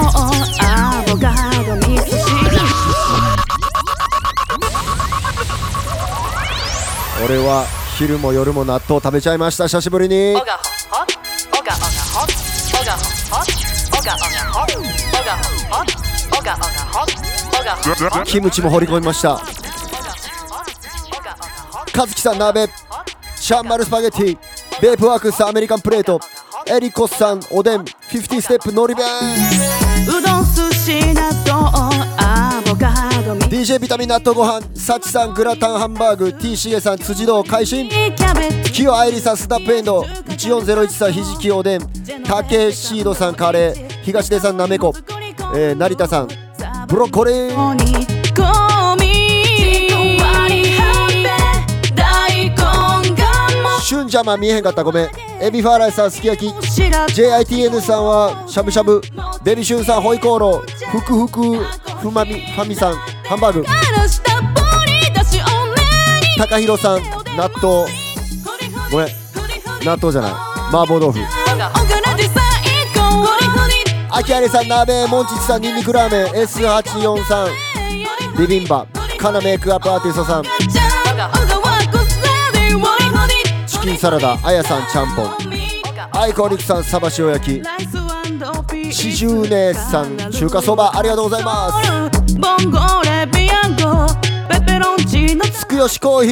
[0.61, 1.33] アボカ
[1.65, 2.59] ド味噌汁
[7.25, 7.65] 俺は
[7.97, 9.69] 昼も夜も納豆食べちゃいました。
[9.69, 10.37] 久しぶりに。
[18.27, 19.58] キムチも放り込みました
[21.99, 22.69] 和樹さん鍋
[23.35, 24.39] シャンマルスパゲティ
[24.81, 26.21] ベープワークスアメリカンプレート
[26.73, 29.05] エリコスさんおでん50ステップのり弁。
[30.07, 31.77] うどん寿司納豆
[32.19, 37.89] アボカド味 DJ ビタミン納豆ご飯サチさんグラタンハンバーグ T シゲさん辻堂会心
[38.73, 41.81] キヨアイリさんスナップエンド14013さんひじきおでん
[42.23, 44.95] タケシードさんカレー東出さんなめこ、
[45.57, 46.29] えー、成田さん
[46.87, 48.68] ブロッコリー
[53.89, 54.85] シュンジャマ見えへんかった。
[54.85, 55.09] ごめん。
[55.41, 56.55] エビファーライさんすき焼き。
[56.55, 59.01] JITN さんはしゃぶしゃぶ。
[59.43, 60.91] ベビシュンさんホイコーロー。
[60.91, 61.65] ふくふく
[61.97, 62.97] ふまみファミさん。
[63.25, 63.65] ハンバーグ。
[63.65, 63.79] たぼ
[64.85, 65.73] り出しおめ
[66.21, 67.03] に高弘さん。
[67.35, 67.91] 納豆。
[68.93, 69.09] ごめん。
[69.83, 70.33] 納豆じゃない。
[70.33, 71.19] 麻婆豆腐。
[71.19, 72.35] おからで最
[72.95, 73.27] 高
[74.11, 76.45] あきあれさん鍋モンチッチさんニンニクラーメン。
[76.45, 78.87] S843 ビビンバ。
[79.19, 81.58] カナメイクアップアーティストさん。
[83.89, 85.31] キンサラダあやさんちゃんぽん。
[86.13, 87.63] アイコリクさんサバ塩焼き。
[88.93, 91.89] 四十姉さん中華そばありがとうございます。
[95.51, 96.31] つくよしコーヒ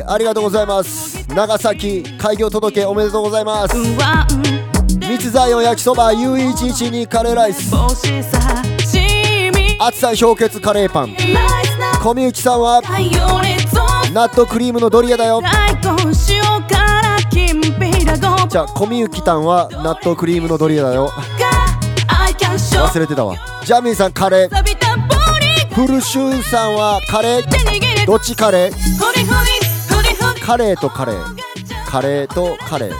[0.00, 1.24] ーありがとうございます。
[1.28, 3.76] 長崎開業届おめでとうございます。
[3.76, 7.70] ワン三つザイオン焼きそば U112 カレーライス。
[7.70, 8.40] 帽子さ
[10.18, 11.14] 氷結カレーパン。
[12.02, 13.60] 小内さんは太陽熱
[14.12, 15.40] ナットクリームのドリアだよ
[18.48, 21.10] じゃあ小みゆきたんは納豆クリームのドリアだよ。
[22.40, 23.36] 忘れてたわ。
[23.64, 25.74] ジャミーさんカレー。
[25.74, 28.06] フルシュンさんはカレー。
[28.06, 30.44] どっちカレー？
[30.44, 31.36] カレーとカレー。
[31.86, 32.94] カレーとカレー。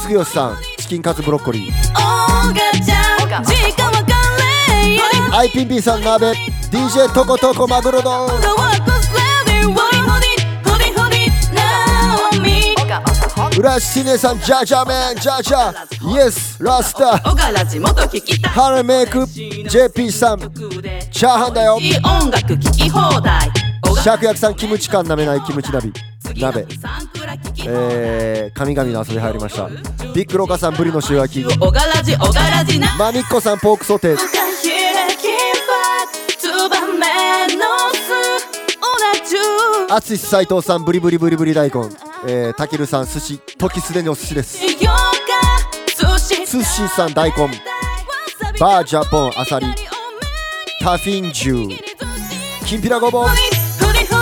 [0.00, 1.72] つくよしさんチキンカツブロッコリー。
[1.92, 4.08] おがちゃん時間わか
[4.82, 5.00] れい
[5.32, 6.32] アイピンピンさん鍋。
[6.70, 8.28] DJ トコトコマグロ丼
[13.58, 18.52] 浦シネさんジャジャメンジャジャイエスラスタおがらじ元聞きたい。
[18.52, 20.38] ハルメイク JP さん。
[20.38, 21.74] チャーハンだよ。
[21.74, 23.50] 音楽聴き放題。
[24.00, 25.90] シャクさんキムチ缶なめないキムチ鍋。
[26.40, 26.66] 鍋
[27.66, 29.68] えー、神々の遊び入りました。
[30.14, 31.44] ビッグロカさんブリの塩焼き。
[32.96, 34.18] マミッコさんポークソテー
[39.88, 41.88] ジュアツシ斎藤さんブリブリブリブリ大根。
[42.26, 43.40] えー、タケルさん寿司。
[43.56, 44.58] 時すでにお寿司です。
[44.60, 44.76] 寿
[46.18, 47.48] 司寿司さん大根。
[48.60, 49.66] バージャポンアサリ。
[50.82, 51.78] タフィンジュー
[52.66, 53.28] きんぴらごぼう。
[53.28, 54.18] フリフ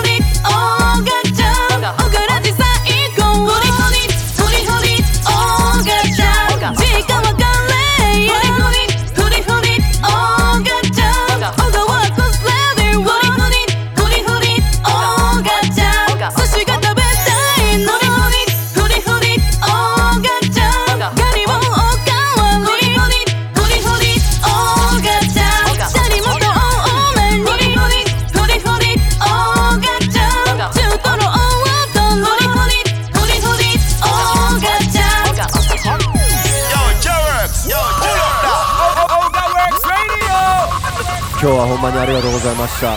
[41.46, 42.96] 今日はほんまにありがとうございました。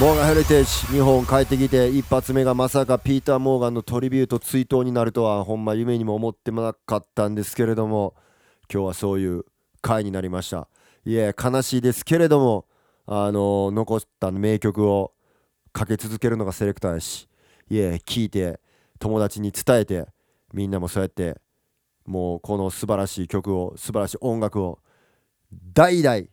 [0.00, 8.14] モーガンヘリテージ日本帰ってきて一発目がまさかピーター・モーガンのトリビュート追悼になるとはほんま夢にも思ってもなかったんですけれども
[8.72, 9.44] 今日はそういう
[9.82, 10.68] 回になりました。
[11.04, 12.66] いえ悲しいですけれども
[13.04, 15.12] あの残った名曲を
[15.72, 17.28] かけ続けるのがセレクターやし
[17.68, 18.60] いえ聞いて
[19.00, 20.06] 友達に伝えて
[20.52, 21.40] みんなもそうやって
[22.06, 24.78] もうこの素晴らしい曲を素晴らしい音楽を
[25.72, 26.26] 代々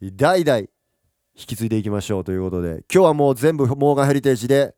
[0.00, 0.68] 代々
[1.34, 4.74] 引き継いでいきましょうということで今日はもう全部モーガンヘリテージで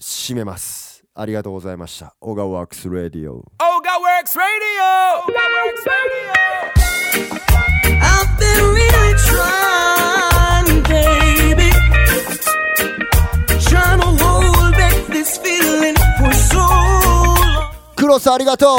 [0.00, 1.04] 締めます。
[1.14, 2.14] ありがとうございました。
[2.20, 3.42] オガワークスラディオオ
[3.82, 4.84] ガワークスラディオ
[5.22, 5.40] オガ
[18.20, 18.78] スありがとう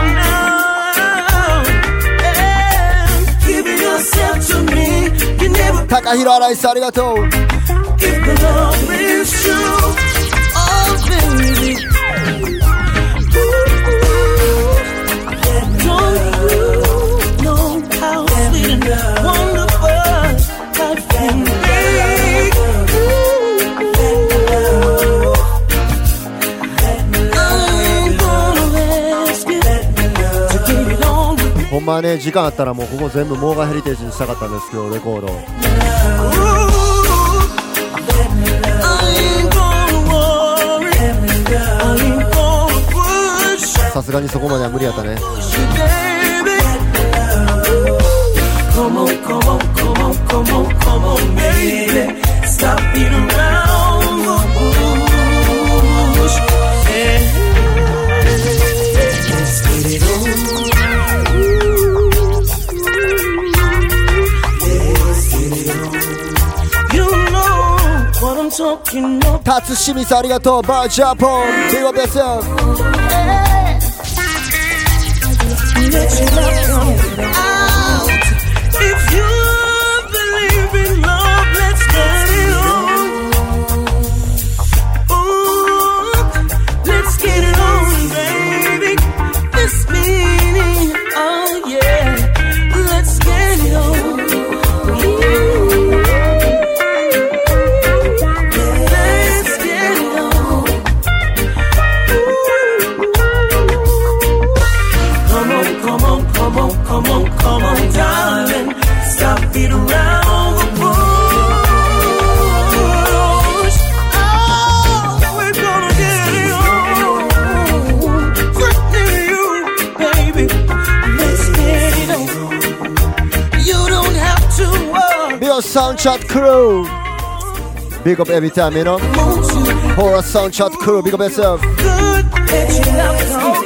[5.90, 7.16] 高弘新井さんありがとう
[31.85, 35.27] まはね時間あったらもうここ全部モーガーヘリテージにしたかったんですけどレコード。
[43.93, 45.17] さすがにそこまでは無理やったね。
[69.43, 72.45] Tatsushimi sa arigato, bar Japon, big up yourself.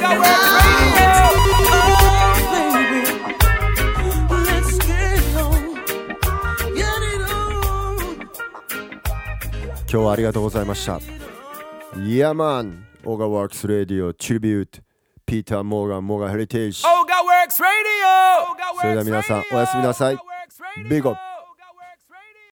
[0.02, 1.34] Come out.
[1.38, 3.06] Oh, baby.
[4.50, 5.76] Let's get it on.
[6.74, 8.26] Get it on.
[9.88, 11.00] 今日はありがとうございました
[11.98, 14.80] yeah man オーガワークスレディオトリビュート
[15.28, 18.82] ピーター・モーガン・モーガン・ヘリテージ Oga Works Radio.
[18.82, 20.18] それでは皆さんおやすみなさい
[20.90, 21.35] big up